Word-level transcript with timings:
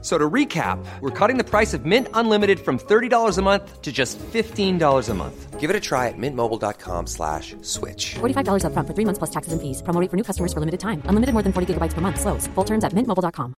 So 0.00 0.16
to 0.16 0.30
recap, 0.30 0.78
we're 1.00 1.10
cutting 1.10 1.38
the 1.38 1.44
price 1.44 1.74
of 1.74 1.84
Mint 1.84 2.06
Unlimited 2.14 2.60
from 2.60 2.78
$30 2.78 3.36
a 3.36 3.42
month 3.42 3.82
to 3.82 3.90
just 3.90 4.16
$15 4.18 5.08
a 5.08 5.14
month. 5.14 5.58
Give 5.58 5.70
it 5.70 5.74
a 5.74 5.80
try 5.80 6.06
at 6.06 6.14
mintmobile.com 6.16 7.08
slash 7.08 7.56
switch. 7.62 8.14
$45 8.20 8.64
up 8.64 8.72
front 8.74 8.86
for 8.86 8.94
three 8.94 9.04
months 9.04 9.18
plus 9.18 9.30
taxes 9.30 9.52
and 9.52 9.60
fees. 9.60 9.82
Promo 9.82 10.00
rate 10.00 10.08
for 10.08 10.16
new 10.16 10.22
customers 10.22 10.52
for 10.52 10.60
limited 10.60 10.78
time. 10.78 11.02
Unlimited 11.06 11.32
more 11.32 11.42
than 11.42 11.52
40 11.52 11.74
gigabytes 11.74 11.94
per 11.94 12.00
month. 12.00 12.20
Slows. 12.20 12.46
Full 12.54 12.64
terms 12.64 12.84
at 12.84 12.92
mintmobile.com. 12.92 13.54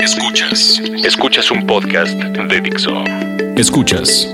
Escuchas. 0.00 0.78
Escuchas 1.04 1.50
un 1.50 1.66
podcast 1.66 2.14
de 2.14 2.60
Dixo. 2.60 2.92
Escuchas. 3.56 4.32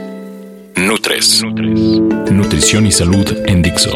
Nutres. 0.77 1.43
Nutrición 1.45 2.87
y 2.87 2.93
salud 2.93 3.27
en 3.47 3.63
Dixo. 3.63 3.91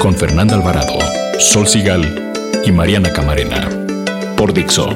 Con 0.00 0.14
Fernanda 0.14 0.54
Alvarado, 0.54 0.98
Sol 1.38 1.66
Sigal 1.66 2.31
y 2.64 2.70
Mariana 2.70 3.12
Camarena. 3.12 3.68
Por 4.36 4.52
Dixo. 4.52 4.88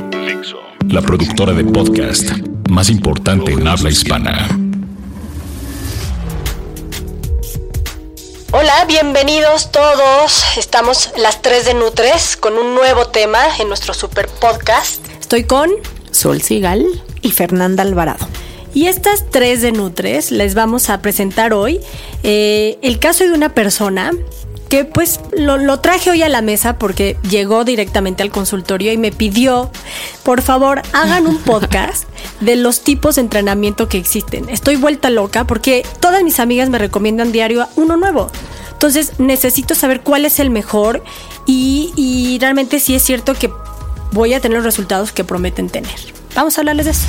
La 0.88 1.02
productora 1.02 1.52
de 1.52 1.64
podcast 1.64 2.30
más 2.68 2.90
importante 2.90 3.52
en 3.52 3.66
habla 3.66 3.90
hispana. 3.90 4.48
Hola, 8.52 8.84
bienvenidos 8.86 9.72
todos. 9.72 10.44
Estamos 10.56 11.12
las 11.16 11.42
3 11.42 11.66
de 11.66 11.74
Nutres 11.74 12.36
con 12.36 12.54
un 12.54 12.74
nuevo 12.74 13.08
tema 13.08 13.40
en 13.58 13.68
nuestro 13.68 13.94
super 13.94 14.28
podcast. 14.28 15.04
Estoy 15.20 15.44
con 15.44 15.70
Sol 16.12 16.42
Sigal 16.42 16.86
y 17.22 17.32
Fernanda 17.32 17.82
Alvarado. 17.82 18.26
Y 18.74 18.88
estas 18.88 19.24
tres 19.30 19.62
de 19.62 19.72
Nutres 19.72 20.30
les 20.30 20.54
vamos 20.54 20.90
a 20.90 21.00
presentar 21.00 21.54
hoy 21.54 21.80
eh, 22.22 22.78
el 22.82 22.98
caso 22.98 23.24
de 23.24 23.32
una 23.32 23.54
persona 23.54 24.12
que 24.68 24.84
pues 24.84 25.20
lo, 25.36 25.58
lo, 25.58 25.80
traje 25.80 26.10
hoy 26.10 26.22
a 26.22 26.28
la 26.28 26.42
mesa 26.42 26.78
porque 26.78 27.16
llegó 27.28 27.64
directamente 27.64 28.22
al 28.22 28.30
consultorio 28.30 28.92
y 28.92 28.96
me 28.96 29.12
pidió, 29.12 29.70
por 30.22 30.42
favor, 30.42 30.82
hagan 30.92 31.26
un 31.26 31.38
podcast 31.44 32.04
de 32.40 32.56
los 32.56 32.80
tipos 32.80 33.16
de 33.16 33.22
entrenamiento 33.22 33.88
que 33.88 33.98
existen. 33.98 34.48
Estoy 34.48 34.76
vuelta 34.76 35.10
loca 35.10 35.44
porque 35.44 35.84
todas 36.00 36.22
mis 36.22 36.40
amigas 36.40 36.68
me 36.68 36.78
recomiendan 36.78 37.32
diario 37.32 37.66
uno 37.76 37.96
nuevo. 37.96 38.30
Entonces 38.72 39.18
necesito 39.18 39.74
saber 39.74 40.02
cuál 40.02 40.24
es 40.24 40.38
el 40.38 40.50
mejor 40.50 41.02
y, 41.46 41.92
y 41.96 42.38
realmente 42.40 42.80
sí 42.80 42.94
es 42.94 43.02
cierto 43.02 43.34
que 43.34 43.50
voy 44.12 44.34
a 44.34 44.40
tener 44.40 44.56
los 44.56 44.64
resultados 44.64 45.12
que 45.12 45.24
prometen 45.24 45.70
tener. 45.70 45.94
Vamos 46.34 46.58
a 46.58 46.60
hablarles 46.60 46.86
de 46.86 46.92
eso. 46.92 47.06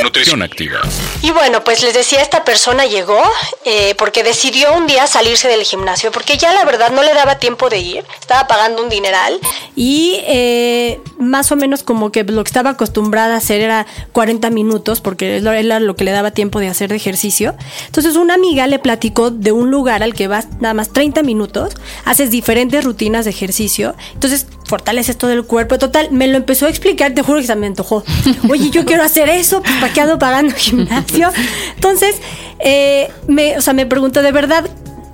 Nutrición 0.00 0.42
activa. 0.42 0.80
Y 1.22 1.30
bueno, 1.30 1.62
pues 1.64 1.82
les 1.82 1.94
decía, 1.94 2.20
esta 2.22 2.44
persona 2.44 2.86
llegó 2.86 3.20
eh, 3.64 3.94
porque 3.96 4.22
decidió 4.22 4.74
un 4.74 4.86
día 4.86 5.06
salirse 5.06 5.48
del 5.48 5.62
gimnasio, 5.62 6.10
porque 6.10 6.38
ya 6.38 6.52
la 6.52 6.64
verdad 6.64 6.90
no 6.90 7.02
le 7.02 7.14
daba 7.14 7.38
tiempo 7.38 7.68
de 7.68 7.78
ir, 7.78 8.04
estaba 8.20 8.46
pagando 8.46 8.82
un 8.82 8.88
dineral. 8.88 9.38
Y 9.76 10.20
eh, 10.26 11.00
más 11.18 11.52
o 11.52 11.56
menos 11.56 11.82
como 11.82 12.10
que 12.10 12.24
lo 12.24 12.42
que 12.42 12.48
estaba 12.48 12.70
acostumbrada 12.70 13.34
a 13.34 13.38
hacer 13.38 13.60
era 13.60 13.86
40 14.12 14.50
minutos, 14.50 15.00
porque 15.00 15.36
era 15.36 15.80
lo 15.80 15.96
que 15.96 16.04
le 16.04 16.10
daba 16.10 16.30
tiempo 16.30 16.58
de 16.58 16.68
hacer 16.68 16.90
de 16.90 16.96
ejercicio. 16.96 17.54
Entonces 17.86 18.16
una 18.16 18.34
amiga 18.34 18.66
le 18.66 18.78
platicó 18.78 19.30
de 19.30 19.52
un 19.52 19.70
lugar 19.70 20.02
al 20.02 20.14
que 20.14 20.26
vas 20.26 20.48
nada 20.60 20.74
más 20.74 20.92
30 20.92 21.22
minutos, 21.22 21.74
haces 22.04 22.30
diferentes 22.30 22.84
rutinas 22.84 23.24
de 23.24 23.30
ejercicio, 23.30 23.94
entonces 24.14 24.46
fortaleces 24.72 25.18
todo 25.18 25.30
el 25.32 25.44
cuerpo. 25.44 25.76
Total, 25.76 26.08
me 26.12 26.26
lo 26.28 26.38
empezó 26.38 26.64
a 26.64 26.70
explicar, 26.70 27.12
te 27.12 27.20
juro 27.20 27.40
que 27.40 27.46
se 27.46 27.54
me 27.56 27.66
antojó. 27.66 28.02
Oye, 28.48 28.70
yo 28.70 28.86
quiero 28.86 29.02
hacer 29.02 29.28
eso, 29.28 29.60
pues 29.62 29.74
¿para 29.74 29.92
qué 29.92 30.00
ando 30.00 30.18
pagando 30.18 30.54
gimnasio? 30.56 31.30
Entonces, 31.74 32.16
eh, 32.58 33.10
me, 33.26 33.58
o 33.58 33.60
sea, 33.60 33.74
me 33.74 33.84
pregunto, 33.84 34.22
¿de 34.22 34.32
verdad 34.32 34.64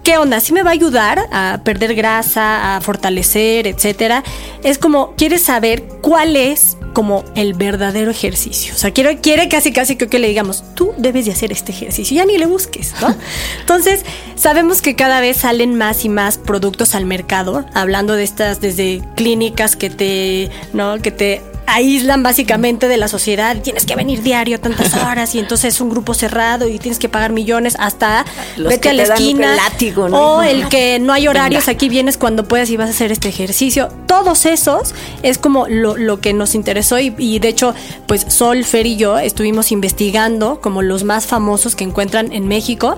¿qué 0.09 0.17
onda? 0.17 0.41
¿Sí 0.41 0.55
me 0.55 0.63
va 0.63 0.71
a 0.71 0.73
ayudar 0.73 1.29
a 1.31 1.61
perder 1.65 1.95
grasa, 1.95 2.77
a 2.77 2.81
fortalecer, 2.81 3.67
etcétera? 3.67 4.25
Es 4.63 4.79
como, 4.79 5.15
quiere 5.17 5.37
saber 5.37 5.83
cuál 6.01 6.35
es 6.35 6.79
como 6.95 7.27
el 7.35 7.53
verdadero 7.53 8.11
ejercicio. 8.11 8.73
O 8.75 8.79
sea, 8.79 8.91
quiere, 8.91 9.19
quiere 9.19 9.51
casi, 9.51 9.71
casi 9.71 9.97
que 9.97 10.19
le 10.19 10.29
digamos, 10.29 10.65
tú 10.75 10.95
debes 10.97 11.27
de 11.27 11.33
hacer 11.33 11.53
este 11.53 11.73
ejercicio, 11.73 12.17
ya 12.17 12.25
ni 12.25 12.39
le 12.39 12.47
busques, 12.47 12.95
¿no? 13.03 13.15
Entonces, 13.61 14.07
sabemos 14.35 14.81
que 14.81 14.97
cada 14.97 15.21
vez 15.21 15.37
salen 15.37 15.77
más 15.77 16.07
y 16.07 16.09
más 16.09 16.39
productos 16.39 16.95
al 16.95 17.05
mercado, 17.05 17.67
hablando 17.75 18.15
de 18.15 18.25
estas, 18.25 18.63
desde 18.63 19.03
clínicas 19.15 19.77
que 19.77 19.91
te, 19.91 20.49
¿no? 20.73 21.03
Que 21.03 21.11
te 21.11 21.43
aíslan 21.69 22.23
básicamente 22.23 22.89
de 22.89 22.97
la 22.97 23.09
sociedad. 23.09 23.57
Tienes 23.63 23.87
que 23.87 23.95
venir 23.95 24.23
diario 24.23 24.59
tantas 24.59 24.95
horas 25.05 25.35
y 25.35 25.39
entonces 25.39 25.75
es 25.75 25.81
un 25.81 25.91
grupo 25.91 26.15
cerrado 26.15 26.69
y 26.69 26.79
tienes 26.79 26.99
que 26.99 27.09
pagar 27.09 27.33
millones 27.33 27.77
hasta 27.79 28.25
Los 28.57 28.69
vete 28.69 28.81
que 28.81 28.89
a 28.89 28.93
la 28.95 29.03
esquina 29.03 29.51
el 29.51 29.57
látigo, 29.57 30.09
¿no? 30.09 30.37
o 30.39 30.43
el 30.43 30.69
que 30.71 30.99
no 30.99 31.13
hay 31.13 31.29
horarios, 31.29 31.69
aquí 31.69 31.89
vienes 31.89 32.17
cuando 32.17 32.45
puedas 32.45 32.71
y 32.71 32.77
vas 32.77 32.89
a 32.89 32.91
hacer 32.91 33.13
este 33.13 33.29
ejercicio. 33.29 33.89
Todos 34.07 34.47
esos 34.47 34.95
es 35.23 35.39
como 35.39 35.67
lo, 35.69 35.97
lo 35.97 36.21
que 36.21 36.33
nos 36.33 36.55
interesó 36.55 36.99
y, 36.99 37.15
y 37.19 37.39
de 37.39 37.49
hecho, 37.49 37.75
pues 38.07 38.27
Sol, 38.29 38.65
Fer 38.65 38.87
y 38.87 38.97
yo 38.97 39.19
estuvimos 39.19 39.71
investigando 39.73 40.61
como 40.61 40.83
los 40.83 41.05
más 41.05 41.27
famosos 41.27 41.77
que 41.77 41.85
encuentran 41.85 42.33
en 42.33 42.49
México 42.49 42.97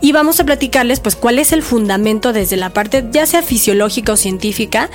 y 0.00 0.12
vamos 0.12 0.40
a 0.40 0.44
platicarles 0.44 1.00
pues 1.00 1.16
cuál 1.16 1.38
es 1.38 1.52
el 1.52 1.62
fundamento 1.62 2.32
desde 2.32 2.56
la 2.56 2.70
parte 2.70 3.04
ya 3.10 3.26
sea 3.26 3.42
fisiológica 3.42 4.12
o 4.12 4.16
científica 4.16 4.90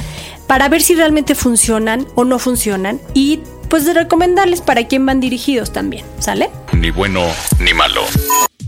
para 0.48 0.70
ver 0.70 0.81
si 0.81 0.96
realmente 0.96 1.36
funcionan 1.36 2.08
o 2.16 2.24
no 2.24 2.40
funcionan 2.40 3.00
y 3.14 3.42
pues 3.70 3.86
de 3.86 3.94
recomendarles 3.94 4.62
para 4.62 4.88
quién 4.88 5.06
van 5.06 5.20
dirigidos 5.20 5.74
también, 5.74 6.06
¿sale? 6.20 6.50
Ni 6.74 6.92
bueno 6.92 7.26
ni 7.59 7.74
malo. 7.74 8.02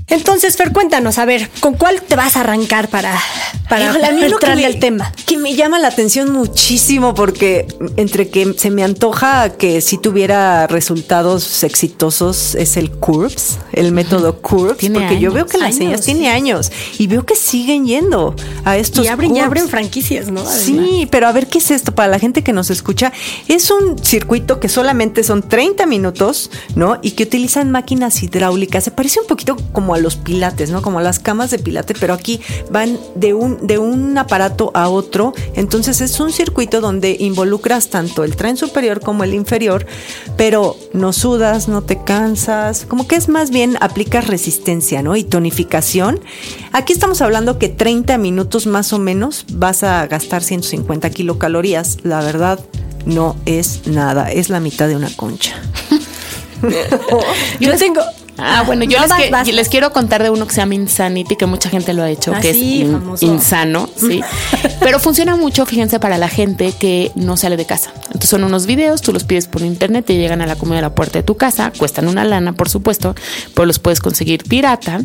Entonces, 0.08 0.56
Fer, 0.56 0.72
cuéntanos, 0.72 1.18
a 1.18 1.26
ver, 1.26 1.50
¿con 1.60 1.76
cuál 1.76 2.02
te 2.02 2.16
vas 2.16 2.38
a 2.38 2.42
arrancar 2.42 2.90
para, 2.90 3.14
para 3.70 3.86
Híjole, 3.90 4.06
a 4.06 4.12
mí 4.12 4.22
lo 4.22 4.28
que 4.28 4.34
entrarle 4.34 4.62
me- 4.62 4.68
al 4.68 4.80
tema? 4.80 5.12
Que 5.26 5.38
me 5.38 5.56
llama 5.56 5.80
la 5.80 5.88
atención 5.88 6.32
muchísimo 6.32 7.14
porque 7.14 7.68
entre 7.98 8.30
que 8.30 8.54
se 8.58 8.70
me 8.72 8.84
antoja 8.84 9.50
que 9.50 9.82
si 9.82 9.98
tuviera 9.98 10.68
resultados 10.68 11.64
exitosos 11.64 12.56
es 12.56 12.78
el 12.78 12.92
CURBS, 12.92 13.60
el 13.74 13.92
método 13.92 14.38
CURBS, 14.42 14.78
Tiene 14.78 15.00
porque 15.00 15.20
yo 15.20 15.32
veo 15.32 15.46
que 15.46 15.58
las 15.58 15.68
Años, 15.68 15.78
señas 15.78 16.00
sí. 16.02 16.06
tiene 16.14 16.30
años 16.30 16.72
y 16.98 17.08
veo 17.08 17.26
que 17.26 17.36
siguen 17.36 17.86
yendo 17.86 18.36
a 18.64 18.78
estos 18.78 19.06
Y 19.06 19.08
abren, 19.08 19.30
CURBS. 19.32 19.46
abren 19.46 19.68
franquicias, 19.70 20.28
¿no? 20.32 20.42
Además. 20.42 20.60
Sí, 20.62 21.08
pero 21.12 21.28
a 21.28 21.32
ver 21.32 21.48
qué 21.48 21.58
es 21.60 21.72
esto 21.72 21.94
para 21.94 22.08
la 22.10 22.20
gente 22.20 22.44
que 22.44 22.54
nos 22.54 22.70
escucha. 22.70 23.12
Es 23.48 23.72
un 23.72 23.98
circuito 24.04 24.60
que 24.60 24.70
solamente 24.70 25.24
son 25.24 25.42
30 25.42 25.86
minutos, 25.86 26.50
¿no? 26.76 26.98
Y 27.02 27.12
que 27.12 27.24
utilizan 27.24 27.72
máquinas 27.72 28.22
hidráulicas. 28.24 28.84
Se 28.84 28.92
parece 28.92 29.20
un 29.20 29.28
poquito 29.28 29.56
como 29.72 29.94
a 29.96 30.00
los 30.00 30.16
pilates, 30.16 30.70
¿no? 30.70 30.82
Como 30.82 31.00
a 31.00 31.02
las 31.02 31.20
camas 31.20 31.52
de 31.52 31.60
pilate, 31.60 31.94
pero 32.00 32.14
aquí 32.14 32.40
van 32.72 33.00
de 33.16 33.34
un, 33.34 33.55
de 33.62 33.78
un 33.78 34.18
aparato 34.18 34.72
a 34.74 34.90
otro. 34.90 35.34
Entonces 35.56 36.02
es 36.02 36.20
un 36.20 36.32
circuito 36.32 36.82
donde 36.82 37.16
involucras 37.20 37.90
tanto 37.90 38.24
el 38.24 38.36
tren 38.36 38.58
superior 38.58 39.00
como 39.00 39.24
el 39.24 39.34
inferior, 39.34 39.86
pero 40.38 40.78
no 40.94 41.14
sudas, 41.14 41.68
no 41.68 41.84
te 41.84 42.04
cansas. 42.04 42.86
Como 42.86 43.08
que 43.08 43.16
es 43.16 43.30
más 43.30 43.50
bien 43.50 43.78
aplicas 43.82 44.28
resistencia, 44.28 45.02
¿no? 45.02 45.16
Y 45.16 45.24
tonificación. 45.24 46.20
Aquí 46.72 46.94
estamos 46.94 47.22
hablando 47.22 47.60
que 47.60 47.70
30 47.70 48.18
minutos 48.18 48.68
más 48.68 48.94
o 48.94 49.00
menos 49.00 49.46
vas 49.54 49.84
a 49.84 50.06
gastar 50.08 50.44
150 50.44 51.10
kilocalorías. 51.10 52.00
La 52.04 52.22
verdad, 52.22 52.60
no 53.06 53.36
es 53.46 53.88
nada. 53.88 54.32
Es 54.32 54.50
la 54.50 54.60
mitad 54.60 54.88
de 54.88 54.96
una 54.96 55.10
concha. 55.16 55.56
Yo 57.60 57.78
tengo. 57.78 58.02
Ah, 58.38 58.64
bueno, 58.66 58.84
yo 58.84 59.00
les, 59.00 59.32
vas, 59.32 59.48
les 59.48 59.70
quiero 59.70 59.92
contar 59.94 60.22
de 60.24 60.30
uno 60.30 60.46
que 60.48 60.54
se 60.54 60.62
llama 60.62 60.76
Insanity, 60.76 61.36
que 61.36 61.46
mucha 61.46 61.70
gente 61.70 61.94
lo 61.94 62.04
ha 62.04 62.10
hecho, 62.10 62.34
Ah, 62.36 62.40
que 62.42 62.54
sí, 62.54 62.82
es 63.14 63.22
in- 63.24 63.34
insano, 63.34 63.90
sí. 63.96 64.22
Pero 64.80 65.00
funciona 65.00 65.36
mucho, 65.36 65.66
fíjense, 65.66 66.00
para 66.00 66.18
la 66.18 66.28
gente 66.28 66.74
que 66.78 67.12
no 67.16 67.38
sale 67.38 67.58
de 67.58 67.66
casa. 67.66 67.92
Entonces 68.08 68.30
son 68.30 68.44
unos 68.44 68.66
videos, 68.66 69.02
tú 69.02 69.14
los 69.14 69.24
pides 69.24 69.48
por 69.48 69.62
internet, 69.62 70.06
te 70.06 70.16
llegan 70.16 70.42
a 70.42 70.46
la 70.48 70.56
comida 70.56 70.76
de 70.78 70.82
la 70.84 70.96
puerta 70.96 71.20
de 71.20 71.24
tu 71.24 71.36
casa, 71.38 71.72
cuestan 71.78 72.08
una 72.08 72.24
lana, 72.26 72.54
por 72.54 72.70
supuesto, 72.70 73.16
pero 73.54 73.66
los 73.66 73.80
puedes 73.80 74.00
conseguir 74.00 74.44
pirata. 74.44 75.02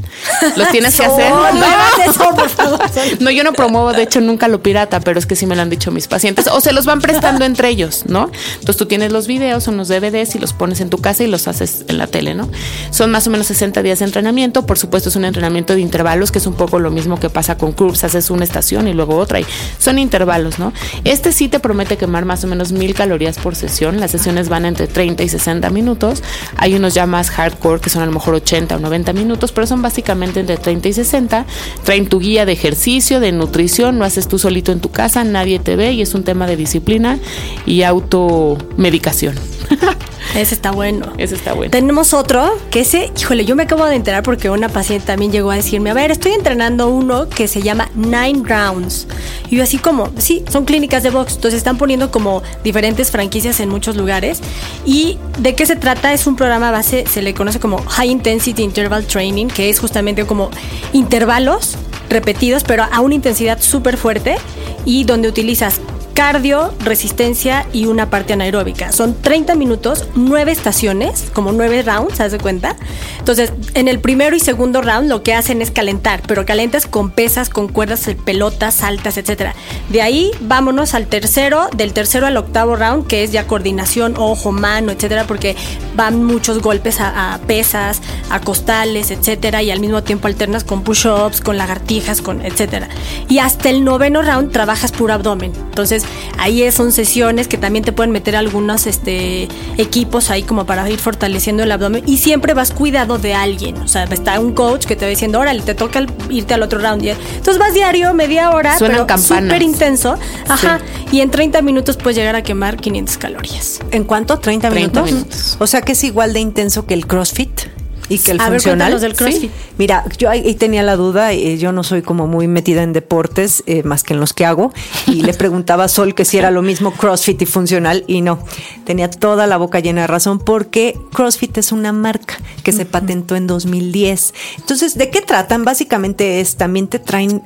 Los 0.56 0.68
tienes 0.72 0.96
que 0.96 1.04
hacer. 1.04 1.30
No, 1.30 1.52
no 1.52 1.66
eso, 2.06 2.34
por 2.34 2.48
favor. 2.48 2.80
No, 3.20 3.30
yo 3.30 3.44
no 3.44 3.52
promuevo, 3.52 3.92
de 3.92 4.02
hecho, 4.02 4.20
nunca 4.20 4.48
lo 4.48 4.62
pirata, 4.62 5.00
pero 5.00 5.18
es 5.18 5.26
que 5.26 5.36
sí 5.36 5.46
me 5.46 5.54
lo 5.56 5.62
han 5.62 5.70
dicho 5.70 5.90
mis 5.90 6.06
pacientes. 6.08 6.46
O 6.48 6.60
se 6.60 6.72
los 6.72 6.84
van 6.86 7.00
prestando 7.00 7.44
entre 7.44 7.68
ellos, 7.68 8.04
¿no? 8.06 8.30
Entonces 8.54 8.76
tú 8.76 8.86
tienes 8.86 9.12
los 9.12 9.26
videos, 9.26 9.66
unos 9.68 9.88
DVDs 9.88 10.34
y 10.34 10.38
los 10.38 10.52
pones 10.52 10.80
en 10.80 10.90
tu 10.90 10.98
casa 10.98 11.22
y 11.24 11.26
los 11.26 11.48
haces 11.48 11.84
en 11.88 11.98
la 11.98 12.06
tele, 12.06 12.34
¿no? 12.34 12.48
Son 12.90 13.10
más 13.10 13.19
o 13.26 13.30
menos 13.30 13.46
60 13.46 13.82
días 13.82 13.98
de 13.98 14.04
entrenamiento. 14.04 14.66
Por 14.66 14.78
supuesto, 14.78 15.08
es 15.08 15.16
un 15.16 15.24
entrenamiento 15.24 15.74
de 15.74 15.80
intervalos, 15.80 16.30
que 16.30 16.38
es 16.38 16.46
un 16.46 16.54
poco 16.54 16.78
lo 16.78 16.90
mismo 16.90 17.18
que 17.18 17.30
pasa 17.30 17.56
con 17.56 17.72
curves. 17.72 18.04
Haces 18.04 18.30
una 18.30 18.44
estación 18.44 18.88
y 18.88 18.92
luego 18.92 19.16
otra 19.16 19.40
y 19.40 19.46
son 19.78 19.98
intervalos, 19.98 20.58
¿no? 20.58 20.72
Este 21.04 21.32
sí 21.32 21.48
te 21.48 21.60
promete 21.60 21.96
quemar 21.96 22.24
más 22.24 22.44
o 22.44 22.46
menos 22.46 22.72
mil 22.72 22.94
calorías 22.94 23.38
por 23.38 23.56
sesión. 23.56 24.00
Las 24.00 24.10
sesiones 24.10 24.48
van 24.48 24.64
entre 24.64 24.86
30 24.86 25.22
y 25.22 25.28
60 25.28 25.70
minutos. 25.70 26.22
Hay 26.56 26.74
unos 26.74 26.94
ya 26.94 27.06
más 27.06 27.30
hardcore 27.30 27.80
que 27.80 27.90
son 27.90 28.02
a 28.02 28.06
lo 28.06 28.12
mejor 28.12 28.34
80 28.34 28.76
o 28.76 28.78
90 28.78 29.12
minutos, 29.12 29.52
pero 29.52 29.66
son 29.66 29.82
básicamente 29.82 30.40
entre 30.40 30.56
30 30.56 30.88
y 30.88 30.92
60. 30.92 31.46
Traen 31.84 32.08
tu 32.08 32.20
guía 32.20 32.46
de 32.46 32.52
ejercicio, 32.52 33.20
de 33.20 33.32
nutrición, 33.32 33.98
lo 33.98 34.04
haces 34.04 34.28
tú 34.28 34.38
solito 34.38 34.72
en 34.72 34.80
tu 34.80 34.90
casa, 34.90 35.24
nadie 35.24 35.58
te 35.58 35.76
ve 35.76 35.92
y 35.92 36.02
es 36.02 36.14
un 36.14 36.24
tema 36.24 36.46
de 36.46 36.56
disciplina 36.56 37.18
y 37.66 37.82
automedicación. 37.82 39.34
Ese 40.34 40.54
está 40.54 40.70
bueno. 40.70 41.12
Ese 41.18 41.34
está 41.34 41.54
bueno. 41.54 41.70
Tenemos 41.70 42.14
otro 42.14 42.56
que 42.70 42.80
ese, 42.80 43.10
híjole, 43.18 43.44
yo 43.44 43.56
me 43.56 43.64
acabo 43.64 43.84
de 43.86 43.96
enterar 43.96 44.22
porque 44.22 44.48
una 44.48 44.68
paciente 44.68 45.06
también 45.06 45.32
llegó 45.32 45.50
a 45.50 45.56
decirme, 45.56 45.90
a 45.90 45.94
ver, 45.94 46.10
estoy 46.10 46.32
entrenando 46.32 46.88
uno 46.88 47.28
que 47.28 47.48
se 47.48 47.62
llama 47.62 47.90
Nine 47.94 48.42
Rounds. 48.44 49.08
Y 49.50 49.56
yo 49.56 49.62
así 49.62 49.78
como, 49.78 50.10
sí, 50.18 50.44
son 50.48 50.64
clínicas 50.64 51.02
de 51.02 51.10
box, 51.10 51.34
entonces 51.34 51.58
están 51.58 51.78
poniendo 51.78 52.10
como 52.10 52.42
diferentes 52.62 53.10
franquicias 53.10 53.58
en 53.60 53.68
muchos 53.68 53.96
lugares. 53.96 54.40
¿Y 54.84 55.18
de 55.38 55.54
qué 55.54 55.66
se 55.66 55.76
trata? 55.76 56.12
Es 56.12 56.26
un 56.26 56.36
programa 56.36 56.70
base, 56.70 57.04
se 57.08 57.22
le 57.22 57.34
conoce 57.34 57.58
como 57.58 57.82
High 57.82 58.10
Intensity 58.10 58.62
Interval 58.62 59.06
Training, 59.06 59.48
que 59.48 59.68
es 59.68 59.80
justamente 59.80 60.24
como 60.26 60.50
intervalos 60.92 61.76
repetidos, 62.08 62.64
pero 62.64 62.84
a 62.90 63.00
una 63.00 63.14
intensidad 63.14 63.60
súper 63.60 63.96
fuerte 63.96 64.36
y 64.84 65.04
donde 65.04 65.28
utilizas 65.28 65.80
cardio, 66.12 66.72
resistencia 66.80 67.66
y 67.72 67.86
una 67.86 68.10
parte 68.10 68.32
anaeróbica. 68.32 68.92
Son 68.92 69.14
30 69.14 69.54
minutos, 69.54 70.08
9 70.14 70.52
estaciones, 70.52 71.30
como 71.32 71.52
9 71.52 71.82
rounds, 71.82 72.20
¿haz 72.20 72.32
de 72.32 72.38
cuenta? 72.38 72.76
Entonces, 73.18 73.52
en 73.74 73.88
el 73.88 74.00
primero 74.00 74.36
y 74.36 74.40
segundo 74.40 74.82
round 74.82 75.08
lo 75.08 75.22
que 75.22 75.34
hacen 75.34 75.62
es 75.62 75.70
calentar, 75.70 76.22
pero 76.26 76.44
calentas 76.44 76.86
con 76.86 77.10
pesas, 77.10 77.48
con 77.48 77.68
cuerdas, 77.68 78.08
pelotas, 78.24 78.74
saltas, 78.74 79.16
etc. 79.16 79.52
De 79.88 80.02
ahí 80.02 80.30
vámonos 80.40 80.94
al 80.94 81.06
tercero, 81.06 81.68
del 81.76 81.92
tercero 81.92 82.26
al 82.26 82.36
octavo 82.36 82.76
round, 82.76 83.06
que 83.06 83.24
es 83.24 83.32
ya 83.32 83.46
coordinación, 83.46 84.14
ojo, 84.16 84.52
mano, 84.52 84.92
etcétera, 84.92 85.26
porque 85.26 85.56
van 85.96 86.24
muchos 86.24 86.60
golpes 86.60 87.00
a, 87.00 87.34
a 87.34 87.38
pesas, 87.38 88.00
a 88.30 88.40
costales, 88.40 89.10
etcétera, 89.10 89.62
y 89.62 89.70
al 89.70 89.80
mismo 89.80 90.02
tiempo 90.02 90.28
alternas 90.28 90.64
con 90.64 90.82
push-ups, 90.82 91.40
con 91.40 91.56
lagartijas, 91.56 92.22
con 92.22 92.44
etcétera. 92.44 92.88
Y 93.28 93.38
hasta 93.38 93.70
el 93.70 93.84
noveno 93.84 94.22
round 94.22 94.52
trabajas 94.52 94.92
puro 94.92 95.14
abdomen. 95.14 95.52
Entonces, 95.54 95.99
ahí 96.38 96.70
son 96.72 96.92
sesiones 96.92 97.48
que 97.48 97.58
también 97.58 97.84
te 97.84 97.92
pueden 97.92 98.10
meter 98.10 98.36
algunos 98.36 98.86
este, 98.86 99.48
equipos 99.76 100.30
ahí 100.30 100.42
como 100.42 100.66
para 100.66 100.88
ir 100.90 100.98
fortaleciendo 100.98 101.62
el 101.62 101.72
abdomen 101.72 102.02
y 102.06 102.18
siempre 102.18 102.54
vas 102.54 102.72
cuidado 102.72 103.18
de 103.18 103.34
alguien. 103.34 103.76
O 103.78 103.88
sea, 103.88 104.04
está 104.04 104.38
un 104.40 104.52
coach 104.52 104.86
que 104.86 104.96
te 104.96 105.04
va 105.04 105.10
diciendo, 105.10 105.40
órale, 105.40 105.62
te 105.62 105.74
toca 105.74 106.04
irte 106.28 106.54
al 106.54 106.62
otro 106.62 106.78
round. 106.78 107.04
Entonces 107.04 107.58
vas 107.58 107.74
diario, 107.74 108.12
media 108.14 108.50
hora, 108.50 108.78
Suenan 108.78 109.06
pero 109.06 109.18
súper 109.18 109.62
intenso. 109.62 110.16
Ajá. 110.48 110.80
Y 111.12 111.20
en 111.20 111.30
30 111.30 111.62
minutos 111.62 111.96
puedes 111.96 112.16
llegar 112.16 112.36
a 112.36 112.42
quemar 112.42 112.76
500 112.76 113.16
calorías. 113.18 113.80
¿En 113.90 114.04
cuánto? 114.04 114.36
¿30 114.36 114.40
30 114.42 114.70
minutos? 114.70 115.04
minutos. 115.04 115.56
O 115.58 115.66
sea 115.66 115.82
que 115.82 115.92
es 115.92 116.04
igual 116.04 116.32
de 116.32 116.40
intenso 116.40 116.86
que 116.86 116.94
el 116.94 117.06
CrossFit. 117.06 117.79
Y 118.10 118.18
que 118.18 118.32
el 118.32 118.40
A 118.40 118.48
funcional. 118.48 119.00
del 119.00 119.14
CrossFit. 119.14 119.40
Sí. 119.40 119.50
Mira, 119.78 120.04
yo 120.18 120.28
ahí 120.28 120.40
ahí 120.44 120.54
tenía 120.54 120.82
la 120.82 120.96
duda, 120.96 121.32
eh, 121.32 121.58
yo 121.58 121.72
no 121.72 121.82
soy 121.82 122.02
como 122.02 122.26
muy 122.26 122.48
metida 122.48 122.82
en 122.82 122.92
deportes, 122.92 123.62
eh, 123.66 123.82
más 123.82 124.02
que 124.02 124.14
en 124.14 124.20
los 124.20 124.32
que 124.32 124.44
hago, 124.44 124.72
y 125.06 125.22
le 125.22 125.32
preguntaba 125.34 125.84
a 125.84 125.88
Sol 125.88 126.14
que 126.14 126.24
si 126.24 126.38
era 126.38 126.50
lo 126.50 126.62
mismo 126.62 126.92
CrossFit 126.92 127.40
y 127.42 127.46
funcional, 127.46 128.04
y 128.06 128.20
no, 128.20 128.40
tenía 128.84 129.08
toda 129.08 129.46
la 129.46 129.56
boca 129.56 129.80
llena 129.80 130.02
de 130.02 130.06
razón, 130.06 130.38
porque 130.38 130.98
CrossFit 131.12 131.58
es 131.58 131.72
una 131.72 131.92
marca 131.92 132.38
que 132.62 132.72
se 132.72 132.84
patentó 132.84 133.36
en 133.36 133.46
2010. 133.46 134.34
Entonces, 134.58 134.98
¿de 134.98 135.10
qué 135.10 135.20
tratan? 135.20 135.64
Básicamente 135.64 136.40
es, 136.40 136.56
también 136.56 136.88
te 136.88 136.98
traen 136.98 137.42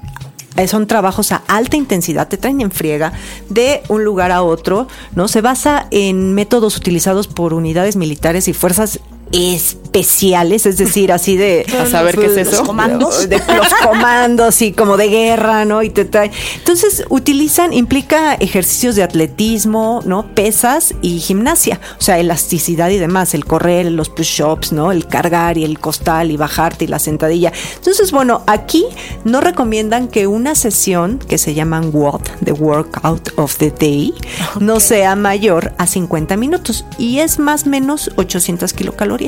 eh, 0.56 0.68
son 0.68 0.86
trabajos 0.86 1.32
a 1.32 1.42
alta 1.48 1.76
intensidad, 1.76 2.28
te 2.28 2.36
traen 2.36 2.60
en 2.60 2.70
friega 2.70 3.12
de 3.48 3.82
un 3.88 4.04
lugar 4.04 4.30
a 4.30 4.42
otro, 4.42 4.86
¿no? 5.16 5.26
Se 5.26 5.40
basa 5.40 5.88
en 5.90 6.32
métodos 6.34 6.76
utilizados 6.76 7.26
por 7.26 7.54
unidades 7.54 7.96
militares 7.96 8.46
y 8.46 8.52
fuerzas 8.52 9.00
especiales, 9.34 10.64
es 10.64 10.76
decir, 10.76 11.10
así 11.10 11.36
de 11.36 11.66
A 11.80 11.86
saber 11.86 12.16
qué 12.16 12.26
es 12.26 12.36
eso. 12.36 12.58
Los 12.58 12.60
comandos, 12.60 13.28
de, 13.28 13.38
los 13.38 13.74
comandos 13.82 14.62
y 14.62 14.72
como 14.72 14.96
de 14.96 15.08
guerra, 15.08 15.64
¿no? 15.64 15.82
Y 15.82 15.90
te 15.90 16.04
trae. 16.04 16.30
Entonces, 16.56 17.04
utilizan 17.08 17.72
implica 17.72 18.34
ejercicios 18.34 18.94
de 18.94 19.02
atletismo, 19.02 20.02
¿no? 20.04 20.34
Pesas 20.34 20.94
y 21.02 21.18
gimnasia, 21.18 21.80
o 21.98 22.02
sea, 22.02 22.18
elasticidad 22.18 22.90
y 22.90 22.98
demás, 22.98 23.34
el 23.34 23.44
correr, 23.44 23.90
los 23.90 24.08
push-ups, 24.08 24.72
¿no? 24.72 24.92
El 24.92 25.06
cargar 25.06 25.58
y 25.58 25.64
el 25.64 25.80
costal 25.80 26.30
y 26.30 26.36
bajarte 26.36 26.84
y 26.84 26.88
la 26.88 27.00
sentadilla. 27.00 27.52
Entonces, 27.76 28.12
bueno, 28.12 28.42
aquí 28.46 28.86
no 29.24 29.40
recomiendan 29.40 30.08
que 30.08 30.26
una 30.28 30.54
sesión 30.54 31.18
que 31.18 31.38
se 31.38 31.54
llaman 31.54 31.90
WOD, 31.92 32.22
the 32.44 32.52
workout 32.52 33.30
of 33.36 33.56
the 33.56 33.70
day, 33.70 34.14
no 34.60 34.78
sea 34.78 35.16
mayor 35.16 35.72
a 35.78 35.86
50 35.86 36.36
minutos 36.36 36.84
y 36.98 37.18
es 37.18 37.38
más 37.38 37.66
o 37.66 37.70
menos 37.70 38.10
800 38.16 38.72
kilocalorías. 38.72 39.23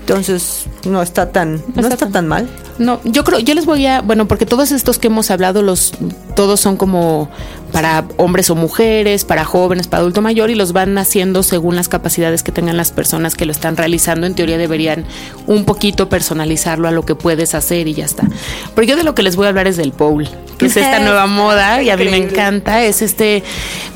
Entonces, 0.00 0.66
no 0.84 1.02
está 1.02 1.32
tan, 1.32 1.54
no, 1.74 1.82
está 1.82 1.94
está, 1.94 1.96
tan- 1.96 2.12
tan 2.12 2.28
mal. 2.28 2.48
No, 2.78 3.00
yo 3.04 3.24
creo, 3.24 3.40
yo 3.40 3.54
les 3.54 3.66
voy 3.66 3.86
a, 3.86 4.02
bueno, 4.02 4.28
porque 4.28 4.46
todos 4.46 4.70
estos 4.70 4.98
que 4.98 5.08
hemos 5.08 5.30
hablado, 5.32 5.62
los, 5.62 5.92
todos 6.36 6.60
son 6.60 6.76
como 6.76 7.28
para 7.76 8.06
hombres 8.16 8.48
o 8.48 8.54
mujeres, 8.54 9.26
para 9.26 9.44
jóvenes, 9.44 9.86
para 9.86 10.00
adulto 10.00 10.22
mayor, 10.22 10.48
y 10.48 10.54
los 10.54 10.72
van 10.72 10.96
haciendo 10.96 11.42
según 11.42 11.76
las 11.76 11.90
capacidades 11.90 12.42
que 12.42 12.50
tengan 12.50 12.78
las 12.78 12.90
personas 12.90 13.34
que 13.34 13.44
lo 13.44 13.52
están 13.52 13.76
realizando. 13.76 14.26
En 14.26 14.34
teoría 14.34 14.56
deberían 14.56 15.04
un 15.46 15.66
poquito 15.66 16.08
personalizarlo 16.08 16.88
a 16.88 16.90
lo 16.90 17.04
que 17.04 17.14
puedes 17.14 17.54
hacer 17.54 17.86
y 17.86 17.92
ya 17.92 18.06
está. 18.06 18.26
Pero 18.74 18.86
yo 18.86 18.96
de 18.96 19.04
lo 19.04 19.14
que 19.14 19.22
les 19.22 19.36
voy 19.36 19.44
a 19.44 19.50
hablar 19.50 19.66
es 19.66 19.76
del 19.76 19.92
pole, 19.92 20.26
que 20.56 20.64
es 20.64 20.76
esta 20.78 21.00
nueva 21.00 21.26
moda, 21.26 21.82
y 21.82 21.90
a 21.90 21.98
mí 21.98 22.06
me 22.06 22.16
encanta, 22.16 22.82
es 22.82 23.02
este, 23.02 23.42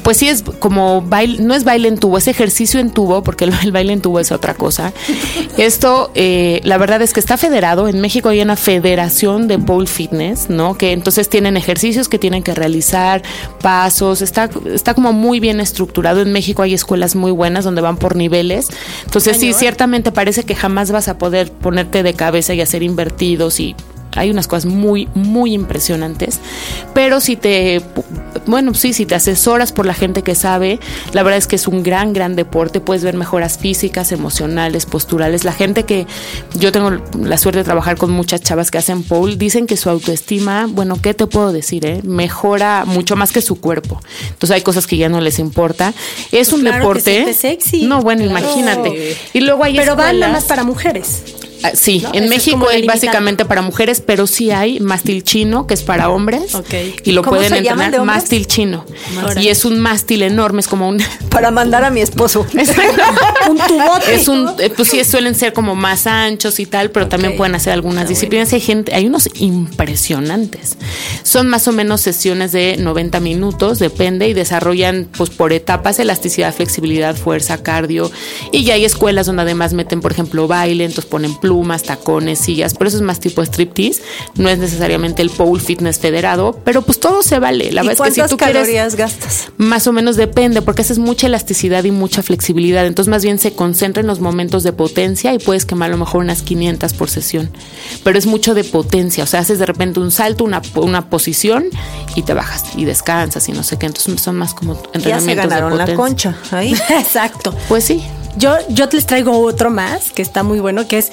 pues 0.02 0.18
sí 0.18 0.28
es 0.28 0.44
como 0.58 1.00
baile, 1.00 1.42
no 1.42 1.54
es 1.54 1.64
baile 1.64 1.88
en 1.88 1.96
tubo, 1.96 2.18
es 2.18 2.28
ejercicio 2.28 2.80
en 2.80 2.90
tubo, 2.90 3.22
porque 3.22 3.44
el, 3.44 3.54
el 3.62 3.72
baile 3.72 3.94
en 3.94 4.02
tubo 4.02 4.20
es 4.20 4.30
otra 4.30 4.52
cosa. 4.52 4.92
Esto, 5.56 6.10
eh, 6.14 6.60
la 6.64 6.76
verdad 6.76 7.00
es 7.00 7.14
que 7.14 7.20
está 7.20 7.38
federado. 7.38 7.88
En 7.88 8.02
México 8.02 8.28
hay 8.28 8.42
una 8.42 8.56
federación 8.56 9.48
de 9.48 9.58
pole 9.58 9.86
fitness, 9.86 10.50
¿no? 10.50 10.76
Que 10.76 10.92
entonces 10.92 11.30
tienen 11.30 11.56
ejercicios 11.56 12.10
que 12.10 12.18
tienen 12.18 12.42
que 12.42 12.54
realizar, 12.54 13.22
pasos, 13.70 14.20
está, 14.20 14.50
está 14.64 14.94
como 14.94 15.12
muy 15.12 15.38
bien 15.38 15.60
estructurado. 15.60 16.22
En 16.22 16.32
México 16.32 16.62
hay 16.62 16.74
escuelas 16.74 17.14
muy 17.14 17.30
buenas 17.30 17.64
donde 17.64 17.80
van 17.80 17.98
por 17.98 18.16
niveles. 18.16 18.68
Entonces, 19.04 19.36
sí, 19.36 19.52
ciertamente 19.52 20.10
parece 20.10 20.42
que 20.42 20.56
jamás 20.56 20.90
vas 20.90 21.06
a 21.06 21.18
poder 21.18 21.52
ponerte 21.52 22.02
de 22.02 22.14
cabeza 22.14 22.52
y 22.52 22.60
hacer 22.62 22.82
invertidos 22.82 23.60
y 23.60 23.76
hay 24.16 24.30
unas 24.30 24.46
cosas 24.48 24.66
muy, 24.66 25.08
muy 25.14 25.52
impresionantes. 25.54 26.40
Pero 26.94 27.20
si 27.20 27.36
te, 27.36 27.80
bueno, 28.46 28.74
sí, 28.74 28.92
si 28.92 29.06
te 29.06 29.14
asesoras 29.14 29.72
por 29.72 29.86
la 29.86 29.94
gente 29.94 30.22
que 30.22 30.34
sabe, 30.34 30.80
la 31.12 31.22
verdad 31.22 31.38
es 31.38 31.46
que 31.46 31.56
es 31.56 31.68
un 31.68 31.82
gran, 31.82 32.12
gran 32.12 32.36
deporte. 32.36 32.80
Puedes 32.80 33.04
ver 33.04 33.14
mejoras 33.16 33.58
físicas, 33.58 34.12
emocionales, 34.12 34.86
posturales. 34.86 35.44
La 35.44 35.52
gente 35.52 35.84
que 35.84 36.06
yo 36.58 36.72
tengo 36.72 36.90
la 37.22 37.36
suerte 37.38 37.58
de 37.58 37.64
trabajar 37.64 37.96
con 37.96 38.10
muchas 38.10 38.40
chavas 38.42 38.70
que 38.70 38.78
hacen 38.78 39.02
pole, 39.02 39.36
dicen 39.36 39.66
que 39.66 39.76
su 39.76 39.90
autoestima, 39.90 40.66
bueno, 40.68 40.96
¿qué 41.00 41.14
te 41.14 41.26
puedo 41.26 41.52
decir? 41.52 41.84
Eh? 41.86 42.00
Mejora 42.04 42.84
mucho 42.86 43.16
más 43.16 43.32
que 43.32 43.40
su 43.42 43.60
cuerpo. 43.60 44.00
Entonces 44.30 44.50
hay 44.56 44.62
cosas 44.62 44.86
que 44.86 44.96
ya 44.96 45.08
no 45.08 45.20
les 45.20 45.38
importa. 45.38 45.94
Es 46.32 46.52
un 46.52 46.60
Claro, 46.60 46.76
te 46.94 47.10
deporte. 47.10 47.34
sexy. 47.34 47.84
No, 47.86 48.02
bueno, 48.02 48.24
Claro. 48.24 48.38
imagínate. 48.40 49.16
Y 49.32 49.40
luego 49.40 49.64
hay 49.64 49.76
Pero 49.76 49.96
van 49.96 49.98
nada 49.98 50.10
escuelas- 50.10 50.32
más 50.32 50.44
para 50.44 50.64
mujeres. 50.64 51.22
Ah, 51.62 51.72
Sí, 51.74 52.00
¿no? 52.00 52.08
en 52.10 52.14
Eso 52.14 52.24
es 52.24 52.30
México 52.30 52.66
hay 52.68 52.76
delimitado. 52.76 52.96
básicamente 53.00 53.44
para 53.44 53.62
mujeres, 53.62 54.02
pero 54.04 54.26
sí 54.26 54.50
hay 54.50 54.80
mástil 54.80 55.22
chino, 55.24 55.66
que 55.66 55.74
es 55.74 55.82
para 55.82 56.08
hombres. 56.10 56.54
Ok. 56.54 56.74
Y 57.04 57.12
lo 57.12 57.22
¿Cómo 57.22 57.36
pueden 57.36 57.50
se 57.50 57.58
entrenar 57.58 57.90
de 57.90 58.00
mástil 58.00 58.46
chino. 58.46 58.84
Y 59.40 59.48
es 59.48 59.64
un 59.64 59.78
mástil 59.80 60.22
enorme, 60.22 60.60
es 60.60 60.68
como 60.68 60.88
un. 60.88 61.02
Para 61.30 61.50
mandar 61.50 61.84
a 61.84 61.90
mi 61.90 62.00
esposo. 62.00 62.46
Un 63.50 63.56
tubote. 63.56 64.14
Es 64.14 64.28
un, 64.28 64.50
eh, 64.58 64.70
pues 64.74 64.88
sí, 64.88 65.02
suelen 65.04 65.34
ser 65.34 65.52
como 65.52 65.74
más 65.74 66.06
anchos 66.06 66.58
y 66.60 66.66
tal, 66.66 66.90
pero 66.90 67.08
también 67.08 67.36
pueden 67.36 67.54
hacer 67.54 67.72
algunas 67.72 68.08
disciplinas. 68.08 68.52
Hay 68.52 68.60
gente, 68.60 68.94
hay 68.94 69.06
unos 69.06 69.28
impresionantes. 69.34 70.76
Son 71.22 71.48
más 71.48 71.66
o 71.68 71.72
menos 71.72 72.00
sesiones 72.00 72.52
de 72.52 72.76
90 72.78 73.20
minutos, 73.20 73.78
depende, 73.78 74.28
y 74.28 74.34
desarrollan 74.34 75.08
pues 75.16 75.30
por 75.30 75.52
etapas 75.52 75.98
elasticidad, 75.98 76.54
flexibilidad, 76.54 77.16
fuerza, 77.16 77.62
cardio. 77.62 78.10
Y 78.52 78.64
ya 78.64 78.74
hay 78.74 78.84
escuelas 78.84 79.26
donde 79.26 79.42
además 79.42 79.72
meten, 79.72 80.00
por 80.00 80.12
ejemplo, 80.12 80.46
baile, 80.48 80.84
entonces 80.84 81.10
ponen 81.10 81.34
plumas, 81.50 81.82
tacones, 81.82 82.38
sillas, 82.38 82.74
pero 82.74 82.86
eso 82.86 82.98
es 82.98 83.02
más 83.02 83.18
tipo 83.18 83.42
striptease. 83.42 84.00
No 84.36 84.48
es 84.48 84.58
necesariamente 84.58 85.20
el 85.20 85.30
pole 85.30 85.60
fitness 85.60 85.98
federado, 85.98 86.56
pero 86.64 86.82
pues 86.82 87.00
todo 87.00 87.24
se 87.24 87.40
vale. 87.40 87.72
La 87.72 87.82
¿Y 87.82 87.88
verdad 87.88 88.06
es 88.06 88.14
que 88.14 88.22
si 88.22 88.28
tú 88.28 88.36
quieres 88.36 88.54
calorías 88.54 88.94
gastas? 88.94 89.48
más 89.56 89.88
o 89.88 89.92
menos 89.92 90.14
depende, 90.14 90.62
porque 90.62 90.82
haces 90.82 91.00
mucha 91.00 91.26
elasticidad 91.26 91.82
y 91.82 91.90
mucha 91.90 92.22
flexibilidad. 92.22 92.86
Entonces, 92.86 93.10
más 93.10 93.24
bien 93.24 93.40
se 93.40 93.52
concentra 93.52 94.00
en 94.00 94.06
los 94.06 94.20
momentos 94.20 94.62
de 94.62 94.72
potencia 94.72 95.34
y 95.34 95.40
puedes 95.40 95.66
quemar 95.66 95.88
a 95.88 95.90
lo 95.90 95.98
mejor 95.98 96.20
unas 96.20 96.42
500 96.42 96.92
por 96.92 97.10
sesión. 97.10 97.50
Pero 98.04 98.16
es 98.16 98.26
mucho 98.26 98.54
de 98.54 98.62
potencia. 98.62 99.24
O 99.24 99.26
sea, 99.26 99.40
haces 99.40 99.58
de 99.58 99.66
repente 99.66 99.98
un 99.98 100.12
salto, 100.12 100.44
una, 100.44 100.62
una 100.76 101.10
posición 101.10 101.64
y 102.14 102.22
te 102.22 102.32
bajas 102.32 102.62
y 102.76 102.84
descansas 102.84 103.48
y 103.48 103.52
no 103.52 103.64
sé 103.64 103.76
qué. 103.76 103.86
Entonces, 103.86 104.20
son 104.20 104.36
más 104.36 104.54
como 104.54 104.74
Ya 104.74 104.90
entrenamientos 104.94 105.42
se 105.42 105.48
ganaron 105.48 105.76
de 105.76 105.84
la 105.84 105.94
concha. 105.96 106.36
Ahí. 106.52 106.74
Exacto. 106.90 107.52
Pues 107.68 107.82
sí. 107.82 108.04
Yo, 108.40 108.56
yo 108.70 108.88
les 108.90 109.04
traigo 109.04 109.38
otro 109.38 109.70
más 109.70 110.12
que 110.12 110.22
está 110.22 110.42
muy 110.42 110.60
bueno, 110.60 110.88
que 110.88 110.96
es 110.96 111.12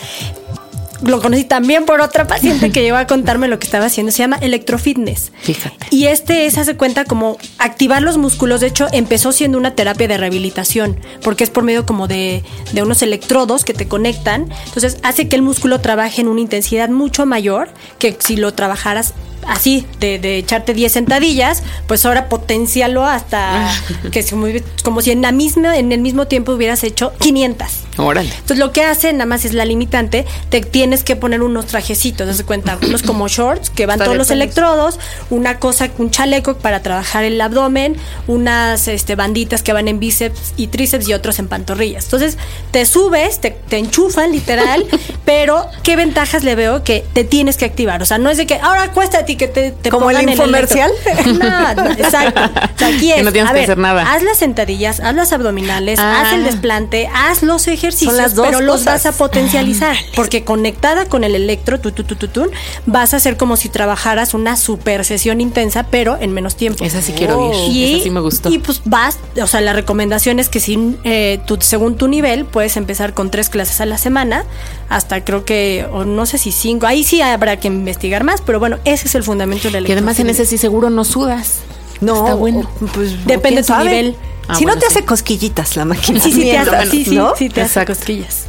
lo 1.01 1.21
conocí 1.21 1.43
también 1.43 1.85
por 1.85 2.01
otra 2.01 2.27
paciente 2.27 2.71
que 2.71 2.81
llegó 2.81 2.97
a 2.97 3.07
contarme 3.07 3.47
lo 3.47 3.59
que 3.59 3.65
estaba 3.65 3.85
haciendo. 3.85 4.11
Se 4.11 4.19
llama 4.19 4.37
electrofitness. 4.37 5.31
Fíjate. 5.41 5.87
Y 5.91 6.05
este 6.05 6.45
es, 6.45 6.57
hace 6.57 6.75
cuenta, 6.75 7.05
como 7.05 7.37
activar 7.57 8.01
los 8.01 8.17
músculos. 8.17 8.61
De 8.61 8.67
hecho, 8.67 8.87
empezó 8.91 9.31
siendo 9.31 9.57
una 9.57 9.75
terapia 9.75 10.07
de 10.07 10.17
rehabilitación, 10.17 10.99
porque 11.21 11.43
es 11.43 11.49
por 11.49 11.63
medio 11.63 11.85
como 11.85 12.07
de, 12.07 12.43
de 12.73 12.83
unos 12.83 13.01
electrodos 13.01 13.63
que 13.63 13.73
te 13.73 13.87
conectan. 13.87 14.49
Entonces, 14.65 14.97
hace 15.03 15.27
que 15.27 15.35
el 15.35 15.41
músculo 15.41 15.79
trabaje 15.79 16.21
en 16.21 16.27
una 16.27 16.41
intensidad 16.41 16.89
mucho 16.89 17.25
mayor 17.25 17.69
que 17.99 18.15
si 18.19 18.37
lo 18.37 18.53
trabajaras 18.53 19.13
así, 19.47 19.85
de, 19.99 20.19
de 20.19 20.37
echarte 20.37 20.73
10 20.73 20.91
sentadillas, 20.91 21.63
pues 21.87 22.05
ahora 22.05 22.29
potencialo 22.29 23.05
hasta 23.05 23.71
que 24.11 24.19
es 24.19 24.29
como, 24.29 24.47
como 24.83 25.01
si 25.01 25.11
en, 25.11 25.21
la 25.21 25.31
misma, 25.31 25.77
en 25.77 25.91
el 25.91 26.01
mismo 26.01 26.27
tiempo 26.27 26.53
hubieras 26.53 26.83
hecho 26.83 27.13
500. 27.19 27.86
Órale. 27.97 28.29
Entonces 28.29 28.57
lo 28.59 28.71
que 28.71 28.83
hace 28.83 29.11
nada 29.13 29.25
más 29.25 29.43
es 29.45 29.53
la 29.53 29.65
limitante, 29.65 30.25
te 30.49 30.61
tienes 30.61 31.03
que 31.03 31.15
poner 31.15 31.41
unos 31.41 31.65
trajecitos, 31.65 32.27
das 32.27 32.43
cuenta, 32.43 32.77
unos 32.87 33.03
como 33.03 33.27
shorts 33.27 33.69
que 33.69 33.85
van 33.85 33.95
Está 33.95 34.05
todos 34.05 34.17
los 34.17 34.27
pelos. 34.27 34.43
electrodos, 34.43 34.99
una 35.29 35.59
cosa, 35.59 35.89
un 35.97 36.11
chaleco 36.11 36.57
para 36.57 36.81
trabajar 36.81 37.23
el 37.23 37.39
abdomen, 37.41 37.95
unas 38.27 38.87
este, 38.87 39.15
banditas 39.15 39.63
que 39.63 39.73
van 39.73 39.87
en 39.87 39.99
bíceps 39.99 40.53
y 40.57 40.67
tríceps 40.67 41.07
y 41.07 41.13
otros 41.13 41.39
en 41.39 41.47
pantorrillas. 41.47 42.05
Entonces 42.05 42.37
te 42.71 42.85
subes, 42.85 43.39
te, 43.41 43.51
te 43.51 43.77
enchufan 43.77 44.31
literal, 44.31 44.85
pero 45.25 45.65
¿qué 45.83 45.95
ventajas 45.95 46.43
le 46.43 46.55
veo? 46.55 46.83
Que 46.83 47.05
te 47.13 47.23
tienes 47.23 47.57
que 47.57 47.65
activar, 47.65 48.01
o 48.01 48.05
sea, 48.05 48.17
no 48.17 48.29
es 48.29 48.37
de 48.37 48.45
que 48.45 48.55
ahora 48.55 48.83
acuéstate 48.83 49.31
y 49.33 49.35
que 49.37 49.47
te, 49.47 49.71
te 49.71 49.89
¿Como 49.89 50.11
el 50.11 50.29
infomercial? 50.29 50.91
No, 51.25 51.73
no, 51.75 51.91
exacto. 51.97 52.41
O 52.41 52.77
sea, 52.77 52.87
aquí 52.89 53.07
Que 53.11 53.19
es, 53.19 53.23
no 53.23 53.31
tienes 53.31 53.51
a 53.51 53.53
que 53.55 53.63
hacer 53.63 53.77
nada. 53.77 54.13
haz 54.13 54.21
las 54.23 54.37
sentadillas, 54.37 54.99
haz 54.99 55.15
las 55.15 55.33
abdominales, 55.33 55.97
Ah. 55.99 56.21
haz 56.21 56.33
el 56.33 56.43
desplante, 56.43 57.09
haz 57.13 57.41
los 57.43 57.67
ejercicios, 57.67 57.86
Son 57.91 58.17
las 58.17 58.35
dos 58.35 58.45
pero 58.47 58.61
los 58.61 58.77
cosas. 58.81 59.03
vas 59.03 59.05
a 59.05 59.17
potencializar. 59.17 59.95
Porque 60.15 60.43
conectada 60.43 61.05
con 61.05 61.23
el 61.23 61.35
electro, 61.35 61.79
tu, 61.79 61.91
tu, 61.91 62.03
tu, 62.03 62.15
tu, 62.15 62.27
tun, 62.27 62.49
vas 62.85 63.13
a 63.13 63.17
hacer 63.17 63.37
como 63.37 63.57
si 63.57 63.69
trabajaras 63.69 64.33
una 64.33 64.55
super 64.57 65.05
sesión 65.05 65.41
intensa, 65.41 65.87
pero 65.89 66.17
en 66.19 66.33
menos 66.33 66.55
tiempo. 66.55 66.83
Esa 66.83 67.01
sí 67.01 67.13
quiero 67.13 67.51
ir. 67.53 67.71
Y, 67.71 67.93
Esa 67.95 68.03
sí 68.03 68.09
me 68.09 68.19
gustó. 68.19 68.49
y 68.49 68.59
pues 68.59 68.81
vas, 68.85 69.17
o 69.41 69.47
sea, 69.47 69.61
la 69.61 69.73
recomendación 69.73 70.39
es 70.39 70.49
que 70.49 70.59
si, 70.59 70.97
eh, 71.03 71.39
tú, 71.45 71.57
según 71.61 71.95
tu 71.95 72.07
nivel, 72.07 72.45
puedes 72.45 72.77
empezar 72.77 73.13
con 73.13 73.31
tres 73.31 73.49
clases 73.49 73.81
a 73.81 73.85
la 73.85 73.97
semana, 73.97 74.45
hasta 74.89 75.23
creo 75.23 75.45
que, 75.45 75.85
o 75.91 76.05
no 76.05 76.25
sé 76.25 76.37
si 76.37 76.51
cinco, 76.51 76.87
ahí 76.87 77.03
sí 77.03 77.21
habrá 77.21 77.57
que 77.59 77.67
investigar 77.67 78.23
más, 78.23 78.41
pero 78.41 78.59
bueno, 78.59 78.77
ese 78.85 79.07
es 79.07 79.15
el 79.15 79.23
fundamento 79.23 79.69
del 79.69 79.85
Que 79.85 79.93
además 79.93 80.19
en 80.19 80.29
ese 80.29 80.45
sí 80.45 80.57
seguro 80.57 80.89
no 80.89 81.03
sudas. 81.03 81.59
No, 81.99 82.15
Está 82.19 82.35
bueno. 82.35 82.69
pues, 82.93 83.25
Depende 83.25 83.61
de 83.61 83.63
tu 83.63 83.73
sabe. 83.73 83.89
nivel. 83.89 84.15
Ah, 84.47 84.55
si 84.55 84.65
no 84.65 84.75
te 84.75 84.81
sí. 84.81 84.87
hace 84.87 85.05
cosquillitas 85.05 85.75
la 85.75 85.85
máquina. 85.85 86.19
Sí, 86.19 86.31
sí, 86.31 86.41
te 86.41 86.57
hace, 86.57 86.89
sí, 86.89 87.05
sí, 87.05 87.15
¿no? 87.15 87.35
sí 87.35 87.49
te 87.49 87.61
hace 87.61 87.85
cosquillas. 87.85 88.45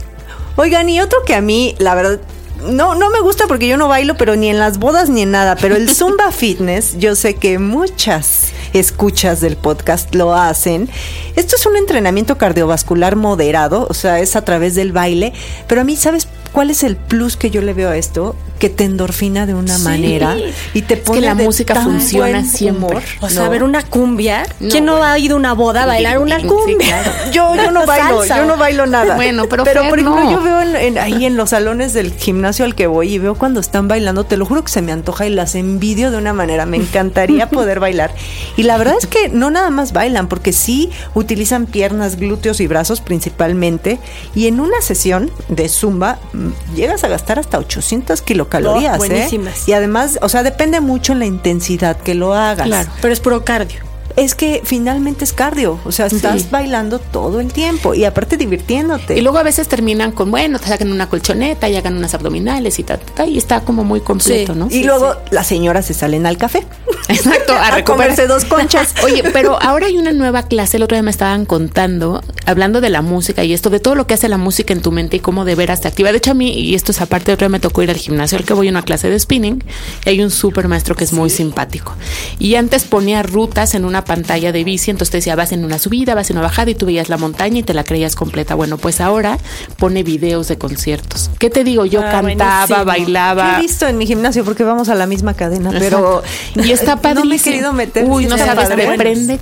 Oigan, 0.57 0.89
y 0.89 1.01
otro 1.01 1.19
que 1.25 1.35
a 1.35 1.41
mí, 1.41 1.75
la 1.79 1.95
verdad, 1.95 2.21
no, 2.63 2.95
no 2.95 3.11
me 3.11 3.21
gusta 3.21 3.47
porque 3.47 3.69
yo 3.69 3.77
no 3.77 3.89
bailo, 3.89 4.17
pero 4.17 4.37
ni 4.37 4.49
en 4.49 4.59
las 4.59 4.79
bodas 4.79 5.09
ni 5.09 5.23
en 5.23 5.31
nada. 5.31 5.57
Pero 5.57 5.77
el 5.77 5.89
Zumba 5.89 6.33
Fitness, 6.33 6.99
yo 6.99 7.15
sé 7.15 7.35
que 7.35 7.59
muchas 7.59 8.53
escuchas 8.73 9.41
del 9.41 9.57
podcast 9.57 10.15
lo 10.15 10.35
hacen. 10.35 10.89
Esto 11.37 11.57
es 11.57 11.67
un 11.67 11.77
entrenamiento 11.77 12.39
cardiovascular 12.39 13.17
moderado, 13.17 13.87
o 13.89 13.95
sea, 13.95 14.21
es 14.21 14.37
a 14.37 14.43
través 14.43 14.75
del 14.75 14.93
baile. 14.93 15.33
Pero 15.67 15.81
a 15.81 15.85
mí, 15.85 15.97
¿sabes 15.97 16.29
cuál 16.53 16.71
es 16.71 16.83
el 16.83 16.97
plus 16.97 17.37
que 17.37 17.51
yo 17.51 17.63
le 17.63 17.75
veo 17.75 17.91
a 17.91 17.97
esto? 17.97 18.35
Que 18.59 18.69
te 18.69 18.85
endorfina 18.85 19.47
de 19.47 19.55
una 19.55 19.77
Sí. 19.79 19.85
manera 19.85 20.37
y 20.75 20.83
te 20.83 20.95
Es 20.95 21.01
pone 21.01 21.21
que 21.21 21.27
la 21.27 21.35
de 21.37 21.45
música 21.45 21.75
tan 21.75 21.85
funciona 21.85 22.31
buen 22.41 22.45
siempre. 22.49 22.87
humor. 22.89 23.03
O 23.21 23.29
sea, 23.29 23.45
No. 23.45 23.51
ver 23.51 23.63
una 23.63 23.83
cumbia. 23.85 24.45
¿Quién 24.59 24.85
no 24.85 24.93
bueno. 24.97 25.07
ha 25.07 25.19
ido 25.19 25.37
a 25.37 25.39
una 25.39 25.53
boda 25.53 25.85
a 25.85 25.87
bailar 25.87 26.19
una 26.19 26.41
Sí, 26.41 26.47
cumbia? 26.47 26.77
claro. 27.03 27.11
Yo, 27.33 27.55
yo 27.55 27.71
no 27.71 27.87
bailo, 27.87 28.25
yo 28.25 28.45
no 28.47 28.57
bailo 28.57 28.87
nada. 28.87 29.15
Bueno, 29.17 29.47
pero 29.49 29.63
pero 29.65 29.83
Fer, 29.83 29.91
por 29.91 29.99
ejemplo, 30.01 30.25
no. 30.25 30.31
yo 30.33 30.43
veo 30.43 30.61
en- 30.63 30.77
en- 30.77 30.99
ahí 30.99 31.25
en 31.25 31.37
los 31.37 31.51
salones 31.51 31.93
del 31.93 32.13
gimnasio 32.13 32.65
al 32.65 32.75
que 32.75 32.87
voy 32.89 33.15
y 33.15 33.19
veo 33.19 33.35
cuando 33.37 33.61
están 33.61 33.87
bailando, 33.87 34.25
te 34.25 34.37
lo 34.37 34.45
juro 34.45 34.65
que 34.65 34.73
se 34.73 34.83
me 34.83 34.91
antoja 34.93 35.27
y 35.27 35.31
las 35.31 35.55
envidio 35.55 36.11
de 36.11 36.17
una 36.19 36.33
manera. 36.33 36.67
Me 36.67 36.77
encantaría 36.79 37.49
poder 37.51 37.79
bailar. 37.81 38.11
Y 38.57 38.65
la 38.65 38.77
verdad 38.77 38.95
es 38.99 39.07
que 39.07 39.29
no 39.29 39.51
nada 39.51 39.71
más 39.71 39.93
bailan, 39.93 40.29
porque 40.29 40.53
sí 40.53 40.91
utilizan 41.15 41.67
piernas, 41.67 42.17
glúteos 42.17 42.61
y 42.61 42.67
brazos 42.67 43.01
principalmente. 43.01 43.99
Y 44.35 44.47
en 44.49 44.59
una 44.61 44.81
sesión 44.81 45.31
de 45.49 45.69
zumba 45.69 46.19
mm, 46.33 46.75
llegas 46.75 47.05
a 47.05 47.09
gastar 47.09 47.39
hasta 47.39 47.59
800 47.59 48.23
kilocalorías. 48.49 48.99
Oh, 48.99 49.05
¿eh? 49.05 49.09
buenísimas. 49.09 49.69
Y 49.69 49.73
además, 49.73 50.19
o 50.23 50.29
sea, 50.29 50.43
depende 50.43 50.81
mucho 50.81 51.13
en 51.13 51.21
la 51.21 51.27
intensidad 51.27 51.97
que 51.99 52.15
lo 52.15 52.35
hagas. 52.35 52.67
Claro. 52.67 52.91
Pero 53.01 53.13
es 53.13 53.21
puro 53.21 53.45
cardio. 53.45 53.88
Es 54.19 54.35
que 54.35 54.63
finalmente 54.65 55.25
es 55.25 55.33
cardio, 55.33 55.79
o 55.85 55.93
sea, 55.93 56.07
estás 56.07 56.43
Sí. 56.43 56.49
bailando 56.51 56.99
todo 56.99 57.41
el 57.41 57.53
tiempo 57.53 57.95
y 57.95 58.05
aparte 58.05 58.37
divirtiéndote. 58.37 59.17
Y 59.17 59.21
luego 59.21 59.39
a 59.39 59.43
veces 59.45 59.69
terminan 59.69 60.11
con, 60.13 60.31
bueno, 60.31 60.59
te 60.59 60.67
sacan 60.67 60.91
una 60.91 61.09
colchoneta 61.09 61.69
y 61.69 61.77
hagan 61.77 61.97
unas 61.97 62.15
abdominales 62.15 62.79
y 62.79 62.83
ta, 62.83 62.99
ta, 62.99 63.15
ta, 63.15 63.27
y 63.27 63.39
está 63.39 63.61
como 63.61 63.85
muy 63.85 64.01
completo, 64.01 64.55
¿no? 64.55 64.69
y 64.71 64.83
luego 64.85 65.15
las 65.31 65.47
señoras 65.47 65.87
se 65.87 65.95
salen 65.95 66.27
al 66.27 66.37
café. 66.37 66.67
Exacto, 67.09 67.53
a, 67.53 67.69
A 67.79 67.85
comerse 67.85 68.27
dos 68.27 68.45
conchas. 68.45 68.93
Oye, 69.05 69.23
pero 69.33 69.57
ahora 69.63 69.87
hay 69.87 69.97
una 69.99 70.13
nueva 70.13 70.43
clase, 70.43 70.79
el 70.79 70.83
otro 70.83 70.97
día 70.97 71.03
me 71.03 71.11
estaban 71.13 71.47
contando, 71.47 72.23
hablando 72.45 72.81
de 72.81 72.91
la 72.91 73.03
música 73.03 73.45
y 73.45 73.53
esto, 73.53 73.71
de 73.71 73.79
todo 73.79 73.95
lo 73.95 74.07
que 74.07 74.15
hace 74.15 74.29
la 74.29 74.37
música 74.39 74.73
en 74.73 74.83
tu 74.83 74.91
mente 74.91 75.19
y 75.19 75.21
cómo 75.21 75.45
de 75.45 75.55
veras 75.55 75.81
te 75.81 75.89
activa. 75.89 76.11
De 76.11 76.19
hecho, 76.19 76.33
a 76.33 76.35
mí, 76.35 76.51
y 76.53 76.75
esto 76.75 76.91
es 76.93 77.01
aparte, 77.01 77.33
otro 77.33 77.47
día 77.47 77.51
me 77.53 77.61
tocó 77.61 77.83
ir 77.83 77.91
al 77.91 77.97
gimnasio, 77.97 78.37
al 78.37 78.45
que 78.45 78.53
voy 78.53 78.67
a 78.67 78.71
una 78.71 78.83
clase 78.83 79.09
de 79.09 79.19
spinning, 79.19 79.63
y 80.05 80.09
hay 80.09 80.21
un 80.23 80.31
súper 80.31 80.67
maestro 80.69 80.97
que 80.97 81.05
es 81.05 81.13
muy 81.13 81.31
simpático. 81.31 81.95
Y 82.39 82.57
antes 82.57 82.85
ponía 82.85 83.23
rutas 83.23 83.75
en 83.75 83.85
una 83.85 84.05
pantalla 84.09 84.51
de 84.51 84.65
bici, 84.65 84.91
entonces 84.91 85.13
te 85.13 85.19
decía, 85.19 85.37
vas 85.37 85.53
en 85.53 85.65
una 85.65 85.79
subida, 85.79 86.17
vas 86.17 86.31
en 86.31 86.39
una 86.39 86.47
bajada, 86.47 86.71
y 86.73 86.75
tú 86.75 86.87
veías 86.87 87.09
la 87.09 87.17
montaña 87.19 87.61
y 87.61 87.63
te 87.63 87.75
la 87.75 87.85
creías 87.85 88.17
completa. 88.17 88.57
Bueno, 88.57 88.77
pues 88.79 89.01
ahora 89.01 89.39
pone 89.77 90.03
videos 90.03 90.49
de 90.49 90.59
conciertos. 90.59 91.31
¿Qué 91.39 91.51
te 91.51 91.63
digo? 91.63 91.85
Yo 91.87 92.01
Ah, 92.01 92.11
cantaba, 92.11 92.67
buenísimo. 92.67 92.85
bailaba. 92.85 93.59
He 93.59 93.63
visto 93.63 93.87
en 93.87 93.99
mi 93.99 94.07
gimnasio 94.07 94.45
porque 94.45 94.65
vamos 94.65 94.89
a 94.89 94.97
la 94.97 95.07
misma 95.07 95.35
cadena, 95.35 95.71
pero 95.79 96.23
Y 96.57 96.73
está 96.73 96.97
padrísimo. 96.97 97.25
no 97.25 97.29
me 97.29 97.37
he 97.37 97.39
querido 97.41 97.73
meter. 97.73 98.05
Uy, 98.09 98.25
sí 98.25 98.29
no 98.31 98.35
está 98.37 98.55
sabes, 98.55 98.69
te 98.75 98.97
prende 98.97 99.39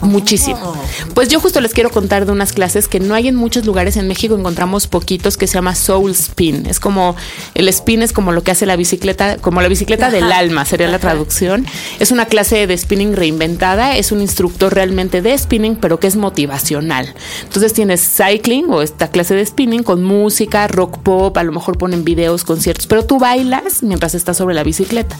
muchísimo. 0.00 0.74
Pues 1.14 1.28
yo 1.28 1.40
justo 1.40 1.60
les 1.60 1.72
quiero 1.72 1.90
contar 1.90 2.26
de 2.26 2.32
unas 2.32 2.52
clases 2.52 2.88
que 2.88 3.00
no 3.00 3.14
hay 3.14 3.28
en 3.28 3.36
muchos 3.36 3.64
lugares 3.64 3.96
en 3.96 4.08
México, 4.08 4.36
encontramos 4.36 4.86
poquitos 4.86 5.36
que 5.36 5.46
se 5.46 5.54
llama 5.54 5.74
Soul 5.74 6.10
Spin. 6.12 6.66
Es 6.66 6.80
como 6.80 7.16
el 7.54 7.68
spin 7.68 8.02
es 8.02 8.12
como 8.12 8.32
lo 8.32 8.42
que 8.42 8.50
hace 8.50 8.66
la 8.66 8.76
bicicleta, 8.76 9.36
como 9.38 9.60
la 9.60 9.68
bicicleta 9.68 10.10
del 10.10 10.32
alma, 10.32 10.64
sería 10.64 10.88
la 10.88 10.98
traducción. 10.98 11.66
Es 11.98 12.10
una 12.10 12.26
clase 12.26 12.66
de 12.66 12.76
spinning 12.76 13.14
reinventada, 13.14 13.96
es 13.96 14.12
un 14.12 14.20
instructor 14.20 14.74
realmente 14.74 15.22
de 15.22 15.36
spinning, 15.36 15.76
pero 15.76 16.00
que 16.00 16.06
es 16.06 16.16
motivacional. 16.16 17.14
Entonces 17.42 17.72
tienes 17.72 18.00
cycling 18.00 18.66
o 18.70 18.82
esta 18.82 19.08
clase 19.08 19.34
de 19.34 19.44
spinning 19.44 19.82
con 19.82 20.02
música, 20.02 20.66
rock 20.68 20.98
pop, 20.98 21.36
a 21.36 21.42
lo 21.44 21.52
mejor 21.52 21.78
ponen 21.78 22.04
videos, 22.04 22.44
conciertos, 22.44 22.86
pero 22.86 23.04
tú 23.04 23.18
bailas 23.18 23.82
mientras 23.82 24.14
estás 24.14 24.36
sobre 24.36 24.54
la 24.54 24.62
bicicleta. 24.62 25.16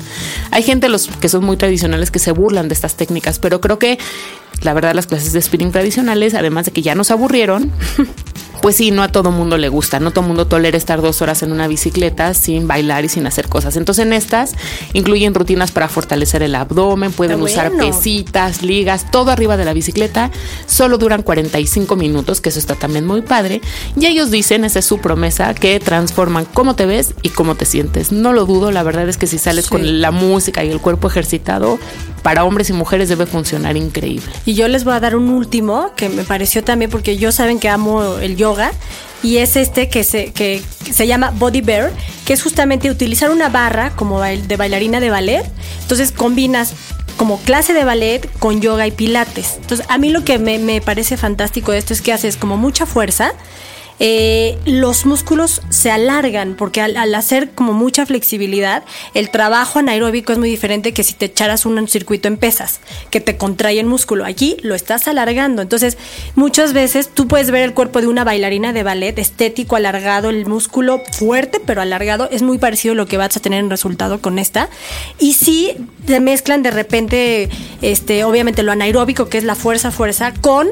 Hay 0.51 0.63
gente 0.63 0.89
los 0.89 1.09
que 1.09 1.29
son 1.29 1.45
muy 1.45 1.57
tradicionales 1.57 2.11
que 2.11 2.19
se 2.19 2.33
burlan 2.33 2.69
de 2.69 2.75
estas 2.75 2.95
técnicas, 2.95 3.39
pero 3.39 3.61
creo 3.61 3.79
que 3.79 3.99
la 4.63 4.75
verdad 4.75 4.95
las 4.95 5.07
clases 5.07 5.33
de 5.33 5.43
spinning 5.43 5.73
tradicionales, 5.73 6.35
además 6.35 6.67
de 6.67 6.73
que 6.73 6.83
ya 6.83 6.95
nos 6.95 7.11
aburrieron, 7.11 7.71
pues 8.65 8.77
sí, 8.77 8.93
no 8.93 9.03
a 9.03 9.09
todo 9.09 9.31
mundo 9.31 9.59
le 9.59 9.69
gusta, 9.69 10.01
no 10.01 10.11
todo 10.11 10.25
mundo 10.25 10.47
tolera 10.47 10.79
estar 10.79 11.03
dos 11.03 11.21
horas 11.21 11.43
en 11.43 11.53
una 11.53 11.69
bicicleta 11.69 12.33
sin 12.33 12.67
bailar 12.67 13.05
y 13.05 13.11
sin 13.11 13.27
hacer 13.27 13.51
cosas. 13.51 13.77
Entonces 13.77 14.07
en 14.07 14.15
estas 14.15 14.55
incluyen 14.95 15.35
rutinas 15.35 15.71
para 15.71 15.87
fortalecer 15.87 16.43
el 16.43 16.55
abdomen, 16.55 17.13
pueden 17.13 17.43
usar 17.43 17.73
pesitas, 17.73 18.63
ligas, 18.63 19.11
todo 19.11 19.31
arriba 19.31 19.59
de 19.59 19.67
la 19.67 19.75
bicicleta, 19.75 20.31
solo 20.65 20.97
duran 20.97 21.23
45 21.23 21.95
minutos, 21.97 22.41
que 22.41 22.49
eso 22.49 22.59
está 22.59 22.75
también 22.75 23.07
muy 23.07 23.21
padre. 23.21 23.61
Y 24.01 24.07
ellos 24.07 24.31
dicen, 24.31 24.65
esa 24.65 24.79
es 24.79 24.87
su 24.87 24.97
promesa, 24.97 25.53
que 25.53 25.79
transforman 25.79 26.47
cómo 26.47 26.75
te 26.75 26.87
ves 26.87 27.13
y 27.21 27.29
cómo 27.29 27.57
te 27.57 27.67
sientes. 27.67 28.13
No 28.13 28.33
lo 28.33 28.47
dudo, 28.47 28.73
la 28.73 28.83
verdad 28.83 29.07
es 29.11 29.19
que 29.19 29.27
si 29.27 29.37
sales 29.37 29.67
Sí. 29.67 29.73
con 29.73 30.01
la 30.01 30.11
música 30.11 30.65
y 30.65 30.71
el 30.71 30.81
cuerpo 30.81 31.09
ejercitado, 31.09 31.79
para 32.23 32.45
hombres 32.45 32.71
y 32.71 32.73
mujeres 32.73 33.11
debe 33.11 33.27
funcionar 33.27 33.77
increíble. 33.77 34.25
Y 34.47 34.55
yo 34.55 34.67
les 34.69 34.85
voy 34.85 34.95
a 34.95 35.01
dar 35.01 35.15
un 35.15 35.29
último 35.29 35.91
que 35.95 36.09
me 36.09 36.25
pareció 36.25 36.65
también 36.65 36.91
porque 36.91 37.19
yo 37.19 37.31
saben 37.31 37.61
que 37.61 37.69
amo 37.69 38.17
el 38.17 38.37
yoga 38.37 38.54
y 39.23 39.39
es 39.39 39.57
este 39.57 39.89
que 39.89 40.05
se, 40.05 40.33
que 40.33 40.63
se 40.93 41.07
llama 41.07 41.33
Body 41.35 41.63
Bear, 41.63 41.91
que 42.27 42.35
es 42.35 42.43
justamente 42.43 42.91
utilizar 42.91 43.31
una 43.31 43.49
barra 43.49 43.91
como 43.97 44.21
de 44.21 44.57
bailarina 44.57 45.01
de 45.01 45.11
ballet. 45.11 45.45
Entonces 45.81 46.13
combinas 46.13 46.75
como 47.17 47.41
clase 47.41 47.73
de 47.73 47.85
ballet 47.85 48.29
con 48.39 48.61
yoga 48.61 48.87
y 48.87 48.91
pilates. 48.91 49.55
Entonces 49.61 49.87
a 49.89 49.97
mí 49.97 50.11
lo 50.11 50.25
que 50.25 50.39
me, 50.39 50.59
me 50.59 50.81
parece 50.81 51.17
fantástico 51.17 51.73
de 51.73 51.79
esto 51.79 51.95
es 51.95 52.03
que 52.03 52.13
haces 52.13 52.37
como 52.37 52.57
mucha 52.57 52.85
fuerza. 52.85 53.33
Eh, 54.01 54.59
los 54.67 55.07
músculos 55.07 55.63
se 55.69 55.91
alargan 55.91 56.57
porque 56.57 56.81
al, 56.81 57.15
hacer 57.15 57.51
como 57.51 57.73
mucha 57.73 58.07
flexibilidad, 58.07 58.85
el 59.15 59.31
trabajo 59.31 59.79
anaeróbico 59.79 60.33
es 60.33 60.39
muy 60.39 60.51
diferente 60.51 60.93
que 60.93 61.05
si 61.05 61.15
te 61.15 61.27
echaras 61.27 61.65
un 61.65 61.87
circuito 61.89 62.29
en 62.29 62.37
pesas, 62.37 62.81
que 63.11 63.21
te 63.21 63.37
contrae 63.37 63.79
el 63.79 63.87
músculo. 63.87 64.25
Aquí 64.25 64.57
lo 64.63 64.75
estás 64.75 65.07
alargando. 65.09 65.63
Entonces, 65.63 65.97
muchas 66.35 66.73
veces 66.73 67.09
tú 67.13 67.29
puedes 67.29 67.51
ver 67.51 67.63
el 67.63 67.75
cuerpo 67.75 68.01
de 68.01 68.09
una 68.09 68.25
bailarina 68.25 68.73
de 68.73 68.83
ballet 68.83 69.19
estético, 69.19 69.77
alargado, 69.77 70.31
el 70.31 70.47
músculo 70.47 71.03
fuerte, 71.13 71.61
pero 71.65 71.81
alargado. 71.81 72.29
Es 72.31 72.43
muy 72.43 72.59
parecido 72.59 72.93
a 72.93 72.97
lo 72.97 73.07
que 73.07 73.17
vas 73.17 73.37
a 73.37 73.41
tener 73.41 73.61
en 73.61 73.71
resultado 73.71 74.21
con 74.21 74.39
esta. 74.39 74.69
Y 75.19 75.35
sí, 75.35 75.73
se 76.07 76.21
mezclan 76.21 76.63
de 76.63 76.71
repente, 76.71 77.49
este, 77.83 78.25
obviamente 78.25 78.63
lo 78.63 78.73
anaeróbico, 78.73 79.29
que 79.29 79.39
es 79.39 79.45
la 79.45 79.55
fuerza, 79.55 79.91
fuerza, 79.91 80.35
con 80.41 80.69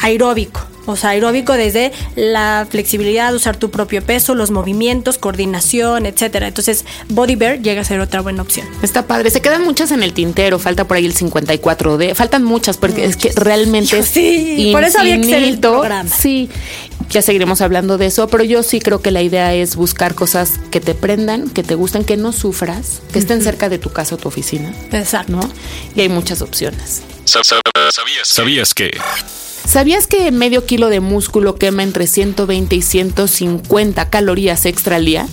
aeróbico 0.00 0.60
O 0.86 0.96
sea, 0.96 1.10
aeróbico 1.10 1.52
desde 1.52 1.92
la 2.16 2.66
flexibilidad, 2.70 3.34
usar 3.34 3.56
tu 3.58 3.70
propio 3.70 4.02
peso, 4.02 4.34
los 4.34 4.50
movimientos, 4.50 5.18
coordinación, 5.18 6.06
etcétera. 6.06 6.48
Entonces, 6.48 6.86
Body 7.10 7.34
Bear 7.36 7.60
llega 7.60 7.82
a 7.82 7.84
ser 7.84 8.00
otra 8.00 8.22
buena 8.22 8.40
opción. 8.40 8.66
Está 8.82 9.06
padre. 9.06 9.30
Se 9.30 9.42
quedan 9.42 9.64
muchas 9.64 9.90
en 9.90 10.02
el 10.02 10.14
tintero. 10.14 10.58
Falta 10.58 10.86
por 10.86 10.96
ahí 10.96 11.04
el 11.04 11.14
54D. 11.14 12.14
Faltan 12.14 12.42
muchas 12.42 12.78
porque 12.78 13.04
es 13.04 13.16
que 13.18 13.32
realmente 13.36 13.98
es 13.98 14.08
Sí, 14.08 14.70
por 14.72 14.82
eso 14.82 15.00
había 15.00 15.20
que 15.20 15.36
el 15.36 15.58
programa. 15.58 16.08
Sí, 16.08 16.48
ya 17.10 17.20
seguiremos 17.20 17.60
hablando 17.60 17.98
de 17.98 18.06
eso, 18.06 18.28
pero 18.28 18.42
yo 18.44 18.62
sí 18.62 18.80
creo 18.80 19.02
que 19.02 19.10
la 19.10 19.20
idea 19.20 19.52
es 19.54 19.76
buscar 19.76 20.14
cosas 20.14 20.52
que 20.70 20.80
te 20.80 20.94
prendan, 20.94 21.50
que 21.50 21.62
te 21.62 21.74
gusten, 21.74 22.02
que 22.04 22.16
no 22.16 22.32
sufras, 22.32 23.02
que 23.12 23.18
estén 23.18 23.42
cerca 23.42 23.68
de 23.68 23.78
tu 23.78 23.90
casa 23.92 24.14
o 24.14 24.18
tu 24.18 24.28
oficina, 24.28 24.72
Exacto. 24.92 25.32
¿no? 25.32 25.40
Y 25.94 26.00
hay 26.00 26.08
muchas 26.08 26.40
opciones. 26.40 27.02
Sa- 27.26 27.44
sa- 27.44 27.60
¿Sabías, 27.92 28.26
¿Sabías 28.28 28.72
que? 28.72 28.90
¿Sabías 29.68 30.06
que 30.06 30.32
medio 30.32 30.64
kilo 30.64 30.88
de 30.88 31.00
músculo 31.00 31.56
quema 31.56 31.82
entre 31.82 32.06
120 32.06 32.74
y 32.74 32.80
150 32.80 34.08
calorías 34.08 34.64
extra 34.64 34.96
al 34.96 35.04
día? 35.04 35.28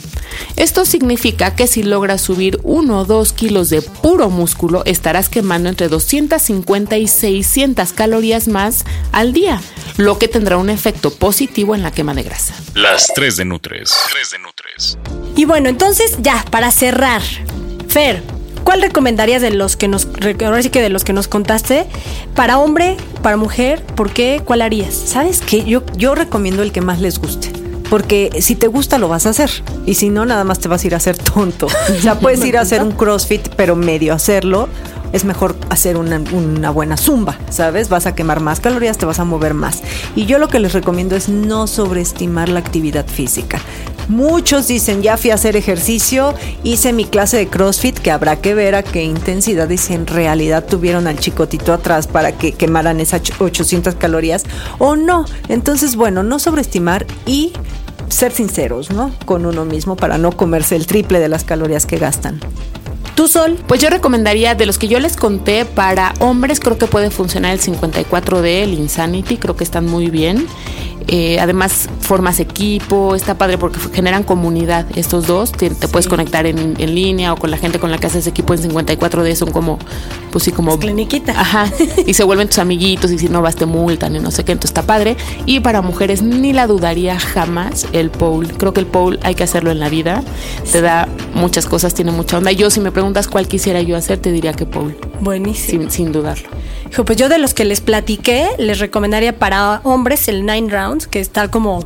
Esto 0.58 0.84
significa 0.84 1.56
que 1.56 1.68
si 1.68 1.84
logras 1.84 2.20
subir 2.20 2.60
1 2.64 3.00
o 3.00 3.06
2 3.06 3.32
kilos 3.32 3.70
de 3.70 3.82
puro 3.82 4.30
músculo, 4.30 4.84
estarás 4.84 5.30
quemando 5.30 5.70
entre 5.70 5.88
250 5.88 6.98
y 6.98 7.08
600 7.08 7.94
calorías 7.94 8.50
más 8.50 8.84
al 9.14 9.32
día, 9.32 9.62
lo 9.96 10.20
que 10.20 10.28
tendrá 10.28 10.58
un 10.58 10.70
efecto 10.70 11.12
positivo 11.12 11.74
en 11.74 11.82
la 11.82 11.92
quema 11.92 12.14
de 12.14 12.24
grasa. 12.24 12.56
Las 12.74 13.08
3 13.16 13.38
de 13.38 13.46
Nutres. 13.46 13.96
3 14.12 14.32
de 14.32 14.40
Nutres. 14.40 14.98
Y 15.38 15.46
bueno, 15.46 15.70
entonces 15.70 16.18
ya, 16.20 16.44
para 16.52 16.72
cerrar, 16.72 17.22
Fer, 17.88 18.22
¿cuál 18.66 18.82
recomendarías 18.82 19.42
de 19.42 19.52
los 19.52 19.78
que 19.78 19.88
nos, 19.88 20.08
re- 20.20 20.36
ahora 20.44 20.62
sí 20.62 20.70
que 20.70 20.82
de 20.82 20.90
los 20.90 21.06
que 21.06 21.14
nos 21.14 21.30
contaste, 21.30 21.86
para 22.36 22.58
hombre, 22.58 22.98
para 23.22 23.38
mujer, 23.38 23.82
por 23.96 24.12
qué, 24.12 24.42
cuál 24.44 24.62
harías? 24.62 24.94
¿Sabes 24.94 25.40
qué? 25.40 25.64
Yo, 25.64 25.84
yo 25.96 26.14
recomiendo 26.16 26.62
el 26.64 26.74
que 26.74 26.82
más 26.82 27.00
les 27.00 27.18
guste. 27.20 27.50
Porque 27.90 28.32
si 28.42 28.56
te 28.56 28.66
gusta 28.68 28.98
lo 28.98 29.08
vas 29.08 29.28
a 29.28 29.30
hacer. 29.30 29.52
Y 29.86 29.94
si 29.94 30.10
no, 30.10 30.26
nada 30.26 30.44
más 30.44 30.60
te 30.60 30.68
vas 30.68 30.84
a 30.84 30.88
ir 30.88 30.96
a 30.96 30.98
hacer 30.98 31.18
tonto. 31.18 31.68
O 31.98 32.02
sea, 32.02 32.20
puedes 32.20 32.44
ir 32.44 32.58
a 32.58 32.62
hacer 32.62 32.82
un 32.82 32.92
CrossFit, 32.92 33.50
pero 33.56 33.76
medio 33.76 34.14
hacerlo. 34.14 34.68
Es 35.14 35.26
mejor 35.26 35.56
hacer 35.70 35.98
una, 35.98 36.20
buena 36.72 36.98
zumba, 36.98 37.38
¿sabes? 37.50 37.90
Vas 37.90 38.06
a 38.06 38.16
quemar 38.16 38.40
más 38.40 38.60
calorías, 38.60 38.98
te 38.98 39.06
vas 39.06 39.20
a 39.20 39.24
mover 39.24 39.54
más. 39.54 39.82
Y 40.16 40.26
yo 40.26 40.40
lo 40.40 40.48
que 40.48 40.60
les 40.60 40.74
recomiendo 40.74 41.16
es 41.16 41.30
no 41.30 41.68
sobreestimar 41.68 42.50
la 42.50 42.60
actividad 42.60 43.08
física. 43.08 43.60
Muchos 44.08 44.68
dicen, 44.68 45.02
ya 45.02 45.18
fui 45.18 45.32
a 45.32 45.36
hacer 45.36 45.56
ejercicio, 45.56 46.36
hice 46.64 46.94
mi 46.94 47.06
clase 47.06 47.38
de 47.38 47.48
CrossFit, 47.48 47.98
que 47.98 48.12
habrá 48.12 48.36
que 48.36 48.54
ver 48.54 48.76
a 48.76 48.84
qué 48.84 49.04
intensidad 49.04 49.68
y 49.70 49.78
si 49.78 49.96
en 49.96 50.06
realidad 50.06 50.64
tuvieron 50.64 51.08
al 51.08 51.18
chicotito 51.18 51.74
atrás 51.74 52.06
para 52.06 52.32
que 52.32 52.52
quemaran 52.52 53.00
esas 53.00 53.22
800 53.40 53.96
calorías 53.96 54.44
o 54.78 54.96
no. 54.96 55.26
Entonces, 55.48 55.96
bueno, 55.96 56.22
no 56.22 56.38
sobreestimar 56.38 57.08
y 57.26 57.54
ser 58.10 58.32
sinceros, 58.32 58.92
¿no? 58.92 59.12
Con 59.26 59.46
uno 59.46 59.66
mismo 59.66 59.96
para 59.96 60.18
no 60.18 60.32
comerse 60.32 60.76
el 60.76 60.86
triple 60.86 61.20
de 61.20 61.30
las 61.30 61.44
calorías 61.44 61.86
que 61.86 61.98
gastan. 61.98 62.40
¿Tú, 63.16 63.30
Sol? 63.30 63.58
Pues 63.66 63.80
yo 63.82 63.90
recomendaría, 63.90 64.56
de 64.56 64.66
los 64.66 64.78
que 64.78 64.90
yo 64.90 65.00
les 65.00 65.16
conté, 65.16 65.64
para 65.64 66.14
hombres 66.20 66.60
creo 66.60 66.78
que 66.78 66.86
puede 66.86 67.10
funcionar 67.12 67.54
el 67.54 67.62
54D, 67.62 68.64
el 68.64 68.74
Insanity, 68.74 69.38
creo 69.38 69.56
que 69.56 69.64
están 69.64 69.86
muy 69.86 70.10
bien. 70.10 70.48
Eh, 71.08 71.40
además, 71.40 71.90
formas 72.00 72.40
equipo, 72.40 73.16
está 73.16 73.38
padre 73.38 73.58
porque 73.58 73.80
generan 73.94 74.24
comunidad 74.24 74.86
estos 74.96 75.28
dos. 75.28 75.52
Te, 75.52 75.70
te 75.70 75.88
puedes 75.88 76.08
conectar 76.08 76.46
en, 76.46 76.76
en 76.78 76.96
línea 76.96 77.34
o 77.34 77.38
con 77.38 77.52
la 77.52 77.58
gente 77.58 77.80
con 77.80 77.92
la 77.92 77.98
que 77.98 78.08
haces 78.08 78.28
equipo 78.28 78.54
en 78.54 78.62
54D, 78.62 79.36
son 79.36 79.52
como, 79.52 79.78
pues 80.32 80.44
sí, 80.44 80.52
como. 80.52 80.78
Cliniquita. 80.80 81.40
Ajá. 81.40 81.72
Y 82.06 82.14
se 82.14 82.24
vuelven 82.24 82.48
tus 82.48 82.60
amiguitos 82.60 83.12
y 83.12 83.20
si 83.20 83.30
no 83.30 83.42
vas 83.42 83.56
te 83.56 83.66
multan 83.66 84.16
y 84.16 84.20
no 84.20 84.32
sé 84.32 84.44
qué, 84.44 84.52
entonces 84.52 84.72
está 84.72 84.84
padre. 84.84 85.16
Y 85.46 85.60
para 85.60 85.82
mujeres 85.82 86.22
ni 86.22 86.54
la 86.54 86.68
dudaría 86.68 87.20
jamás 87.20 87.88
el 87.94 88.10
pole. 88.10 88.50
Creo 88.50 88.74
que 88.74 88.80
el 88.80 88.88
pole 88.88 89.20
hay 89.24 89.36
que 89.36 89.44
hacerlo 89.44 89.72
en 89.72 89.80
la 89.80 89.90
vida. 89.90 90.24
Te 90.72 90.82
da 90.82 91.08
muchas 91.34 91.66
cosas, 91.66 91.94
tiene 91.94 92.12
mucha 92.12 92.38
onda. 92.38 92.52
Yo 92.52 92.70
si 92.70 92.80
me 92.80 92.92
preguntas 92.92 93.28
cuál 93.28 93.48
quisiera 93.48 93.82
yo 93.82 93.96
hacer, 93.96 94.18
te 94.20 94.32
diría 94.32 94.54
que 94.54 94.66
pole, 94.66 94.96
Buenísimo. 95.20 95.84
sin, 95.84 95.92
sin 95.92 96.12
dudarlo. 96.12 96.50
Hijo, 96.92 97.04
pues 97.04 97.18
yo 97.18 97.30
de 97.30 97.40
los 97.40 97.54
que 97.54 97.66
les 97.66 97.82
platiqué, 97.82 98.50
les 98.58 98.80
recomendaría 98.80 99.38
para 99.38 99.82
hombres 99.84 100.28
el 100.28 100.46
Nine 100.46 100.70
Que 101.10 101.20
está 101.20 101.50
como 101.50 101.86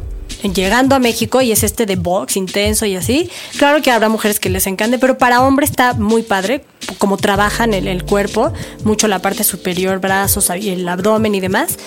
llegando 0.53 0.95
a 0.95 0.99
México 0.99 1.41
y 1.41 1.51
es 1.51 1.63
este 1.63 1.85
de 1.85 1.95
box 1.95 2.37
intenso 2.37 2.85
y 2.85 2.95
así. 2.95 3.29
Claro 3.57 3.81
que 3.81 3.91
habrá 3.91 4.09
mujeres 4.09 4.39
que 4.39 4.49
les 4.49 4.67
encante, 4.67 4.99
pero 4.99 5.17
para 5.17 5.41
hombres 5.41 5.69
está 5.69 5.93
muy 5.93 6.23
padre, 6.23 6.63
como 6.97 7.17
trabajan 7.17 7.73
el, 7.73 7.87
el 7.87 8.03
cuerpo, 8.03 8.53
mucho 8.83 9.07
la 9.07 9.19
parte 9.19 9.43
superior, 9.43 9.99
brazos, 9.99 10.49
el 10.49 10.87
abdomen 10.87 11.35
y 11.35 11.39
demás. 11.39 11.77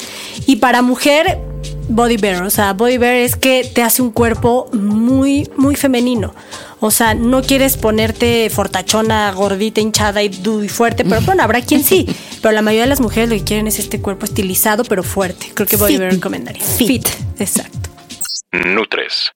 Y 0.47 0.57
para 0.57 0.83
mujer, 0.83 1.39
Body 1.89 2.17
Bear, 2.17 2.43
o 2.43 2.51
sea, 2.51 2.73
Body 2.73 2.99
Bear 2.99 3.15
es 3.15 3.37
que 3.37 3.71
te 3.73 3.83
hace 3.83 4.03
un 4.03 4.11
cuerpo 4.11 4.69
muy, 4.73 5.49
muy 5.57 5.77
femenino. 5.77 6.35
O 6.85 6.91
sea, 6.91 7.15
no 7.15 7.43
quieres 7.43 7.77
ponerte 7.77 8.51
fortachona, 8.51 9.31
gordita, 9.31 9.81
hinchada 9.81 10.21
y, 10.21 10.27
y 10.27 10.69
fuerte, 10.69 11.05
pero 11.05 11.21
bueno, 11.21 11.45
habrá 11.45 11.61
quien 11.61 11.85
sí. 11.85 12.07
Pero 12.43 12.51
la 12.53 12.61
mayoría 12.61 12.83
de 12.83 12.89
las 12.89 13.01
mujeres 13.01 13.29
lo 13.31 13.37
que 13.37 13.45
quieren 13.45 13.69
es 13.69 13.79
este 13.79 14.01
cuerpo 14.01 14.25
estilizado, 14.25 14.83
pero 14.83 15.05
fuerte. 15.05 15.53
Creo 15.55 15.69
que 15.69 15.79
Fit. 15.79 15.97
Bear 15.97 16.13
recomendaría. 16.15 16.65
Fit. 16.65 17.09
exacto. 17.39 17.89
Nutres. 18.51 19.31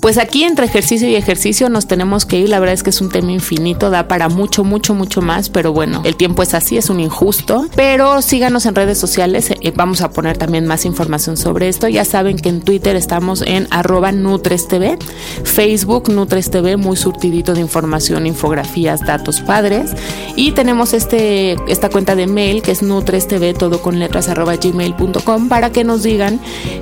Pues 0.00 0.16
aquí 0.16 0.44
entre 0.44 0.64
ejercicio 0.66 1.08
y 1.08 1.16
ejercicio 1.16 1.68
nos 1.68 1.86
tenemos 1.86 2.24
que 2.24 2.38
ir. 2.38 2.48
La 2.48 2.60
verdad 2.60 2.74
es 2.74 2.82
que 2.82 2.90
es 2.90 3.00
un 3.00 3.08
tema 3.08 3.32
infinito, 3.32 3.90
da 3.90 4.06
para 4.06 4.28
mucho, 4.28 4.62
mucho, 4.62 4.94
mucho 4.94 5.22
más. 5.22 5.48
Pero 5.50 5.72
bueno, 5.72 6.02
el 6.04 6.16
tiempo 6.16 6.42
es 6.42 6.54
así, 6.54 6.76
es 6.76 6.88
un 6.88 7.00
injusto. 7.00 7.66
Pero 7.74 8.22
síganos 8.22 8.66
en 8.66 8.74
redes 8.74 8.98
sociales. 8.98 9.50
eh, 9.50 9.72
vamos 9.74 10.00
a 10.00 10.10
poner 10.10 10.38
también 10.38 10.66
más 10.66 10.84
información 10.84 11.36
sobre 11.36 11.68
esto. 11.68 11.88
Ya 11.88 12.04
saben 12.04 12.36
que 12.36 12.48
en 12.48 12.60
Twitter 12.60 12.94
estamos 12.94 13.42
en 13.42 13.66
arroba 13.70 14.12
NutresTV, 14.12 14.98
Facebook 15.42 16.10
NutresTV, 16.10 16.76
muy 16.76 16.96
surtidito 16.96 17.54
de 17.54 17.60
información, 17.60 18.26
infografías, 18.26 19.00
datos 19.00 19.40
padres. 19.40 19.90
Y 20.36 20.52
tenemos 20.52 20.92
este, 20.92 21.56
esta 21.66 21.88
cuenta 21.90 22.14
de 22.14 22.28
mail 22.28 22.62
que 22.62 22.70
es 22.70 22.82
NutresTV, 22.82 23.54
todo 23.58 23.82
con 23.82 23.98
letras 23.98 24.28
arroba 24.28 24.54
gmail.com 24.56 25.48
para 25.48 25.70
que 25.70 25.82
nos 25.82 26.04
digan 26.04 26.40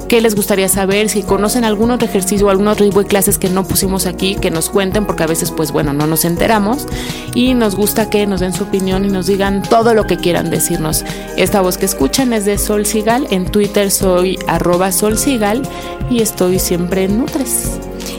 qué 0.08 0.20
les 0.20 0.34
gustaría 0.34 0.68
saber, 0.68 1.08
si 1.08 1.22
conocen 1.22 1.64
algún 1.64 1.90
otro 1.90 2.06
ejercicio 2.06 2.46
o 2.46 2.50
algún 2.50 2.68
otro 2.68 2.84
clases 3.06 3.38
que 3.38 3.48
no 3.48 3.64
pusimos 3.64 4.06
aquí, 4.06 4.34
que 4.34 4.50
nos 4.50 4.70
cuenten, 4.70 5.06
porque 5.06 5.22
a 5.22 5.26
veces, 5.26 5.50
pues 5.50 5.72
bueno, 5.72 5.92
no 5.92 6.06
nos 6.06 6.24
enteramos. 6.24 6.86
Y 7.34 7.54
nos 7.54 7.76
gusta 7.76 8.10
que 8.10 8.26
nos 8.26 8.40
den 8.40 8.52
su 8.52 8.64
opinión 8.64 9.04
y 9.04 9.08
nos 9.08 9.26
digan 9.26 9.62
todo 9.62 9.94
lo 9.94 10.06
que 10.06 10.16
quieran 10.16 10.50
decirnos. 10.50 11.04
Esta 11.36 11.60
voz 11.60 11.78
que 11.78 11.86
escuchan 11.86 12.32
es 12.32 12.44
de 12.44 12.58
Sol 12.58 12.86
Sigal. 12.86 13.26
En 13.30 13.46
Twitter 13.46 13.90
soy 13.90 14.38
arroba 14.46 14.92
Sol 14.92 15.18
Sigal 15.18 15.62
y 16.10 16.22
estoy 16.22 16.58
siempre 16.58 17.04
en 17.04 17.18
Nutres. 17.18 17.78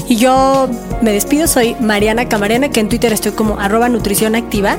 Y 0.10 0.16
yo 0.16 0.70
me 1.02 1.12
despido, 1.12 1.48
soy 1.48 1.76
Mariana 1.80 2.30
Camarena, 2.30 2.70
que 2.70 2.80
en 2.80 2.90
Twitter 2.90 3.12
estoy 3.12 3.34
como 3.34 3.60
arroba 3.60 3.90
nutrición 3.90 4.36
activa. 4.36 4.78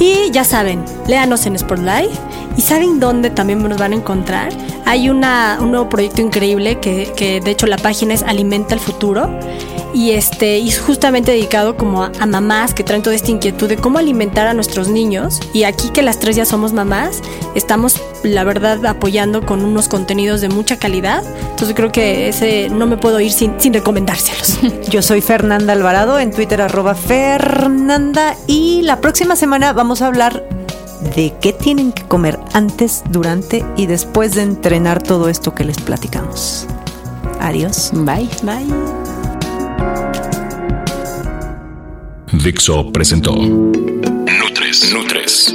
Y 0.00 0.30
ya 0.30 0.44
saben, 0.44 0.84
léanos 1.06 1.46
en 1.46 1.58
Spotlight. 1.58 2.10
¿Y 2.56 2.62
saben 2.62 3.00
dónde 3.00 3.30
también 3.30 3.62
nos 3.62 3.78
van 3.78 3.92
a 3.92 3.96
encontrar? 3.96 4.52
Hay 4.88 5.10
una, 5.10 5.58
un 5.60 5.70
nuevo 5.70 5.90
proyecto 5.90 6.22
increíble 6.22 6.80
que, 6.80 7.42
de 7.44 7.50
hecho 7.50 7.66
la 7.66 7.76
página 7.76 8.14
es 8.14 8.22
Alimenta 8.22 8.72
el 8.72 8.80
Futuro. 8.80 9.28
Y 9.92 10.12
este 10.12 10.56
es 10.56 10.80
justamente 10.80 11.32
dedicado 11.32 11.76
como 11.76 12.04
a, 12.04 12.12
a 12.18 12.24
mamás 12.24 12.72
que 12.72 12.84
traen 12.84 13.02
toda 13.02 13.14
esta 13.14 13.30
inquietud 13.30 13.68
de 13.68 13.76
cómo 13.76 13.98
alimentar 13.98 14.46
a 14.46 14.54
nuestros 14.54 14.88
niños. 14.88 15.40
Y 15.52 15.64
aquí 15.64 15.90
que 15.90 16.00
las 16.00 16.18
tres 16.18 16.36
ya 16.36 16.46
somos 16.46 16.72
mamás, 16.72 17.20
estamos 17.54 18.00
la 18.22 18.44
verdad 18.44 18.84
apoyando 18.86 19.44
con 19.44 19.62
unos 19.62 19.88
contenidos 19.88 20.40
de 20.40 20.48
mucha 20.48 20.78
calidad. 20.78 21.22
Entonces 21.50 21.76
creo 21.76 21.92
que 21.92 22.28
ese 22.28 22.70
no 22.70 22.86
me 22.86 22.96
puedo 22.96 23.20
ir 23.20 23.32
sin, 23.32 23.60
sin 23.60 23.74
recomendárselos. 23.74 24.58
Yo 24.88 25.02
soy 25.02 25.20
Fernanda 25.20 25.74
Alvarado, 25.74 26.18
en 26.18 26.32
Twitter 26.32 26.62
arroba 26.62 26.94
Fernanda 26.94 28.36
y 28.46 28.80
la 28.82 29.02
próxima 29.02 29.36
semana 29.36 29.74
vamos 29.74 30.00
a 30.00 30.06
hablar 30.06 30.57
de 31.14 31.34
qué 31.40 31.52
tienen 31.52 31.92
que 31.92 32.02
comer 32.04 32.38
antes, 32.52 33.02
durante 33.10 33.64
y 33.76 33.86
después 33.86 34.34
de 34.34 34.42
entrenar 34.42 35.02
todo 35.02 35.28
esto 35.28 35.54
que 35.54 35.64
les 35.64 35.78
platicamos. 35.78 36.66
Adiós. 37.40 37.90
Bye. 37.94 38.28
Bye. 38.42 38.66
Dixo 42.32 42.92
presentó 42.92 43.34
Nutres. 43.34 44.92
Nutres. 44.92 45.54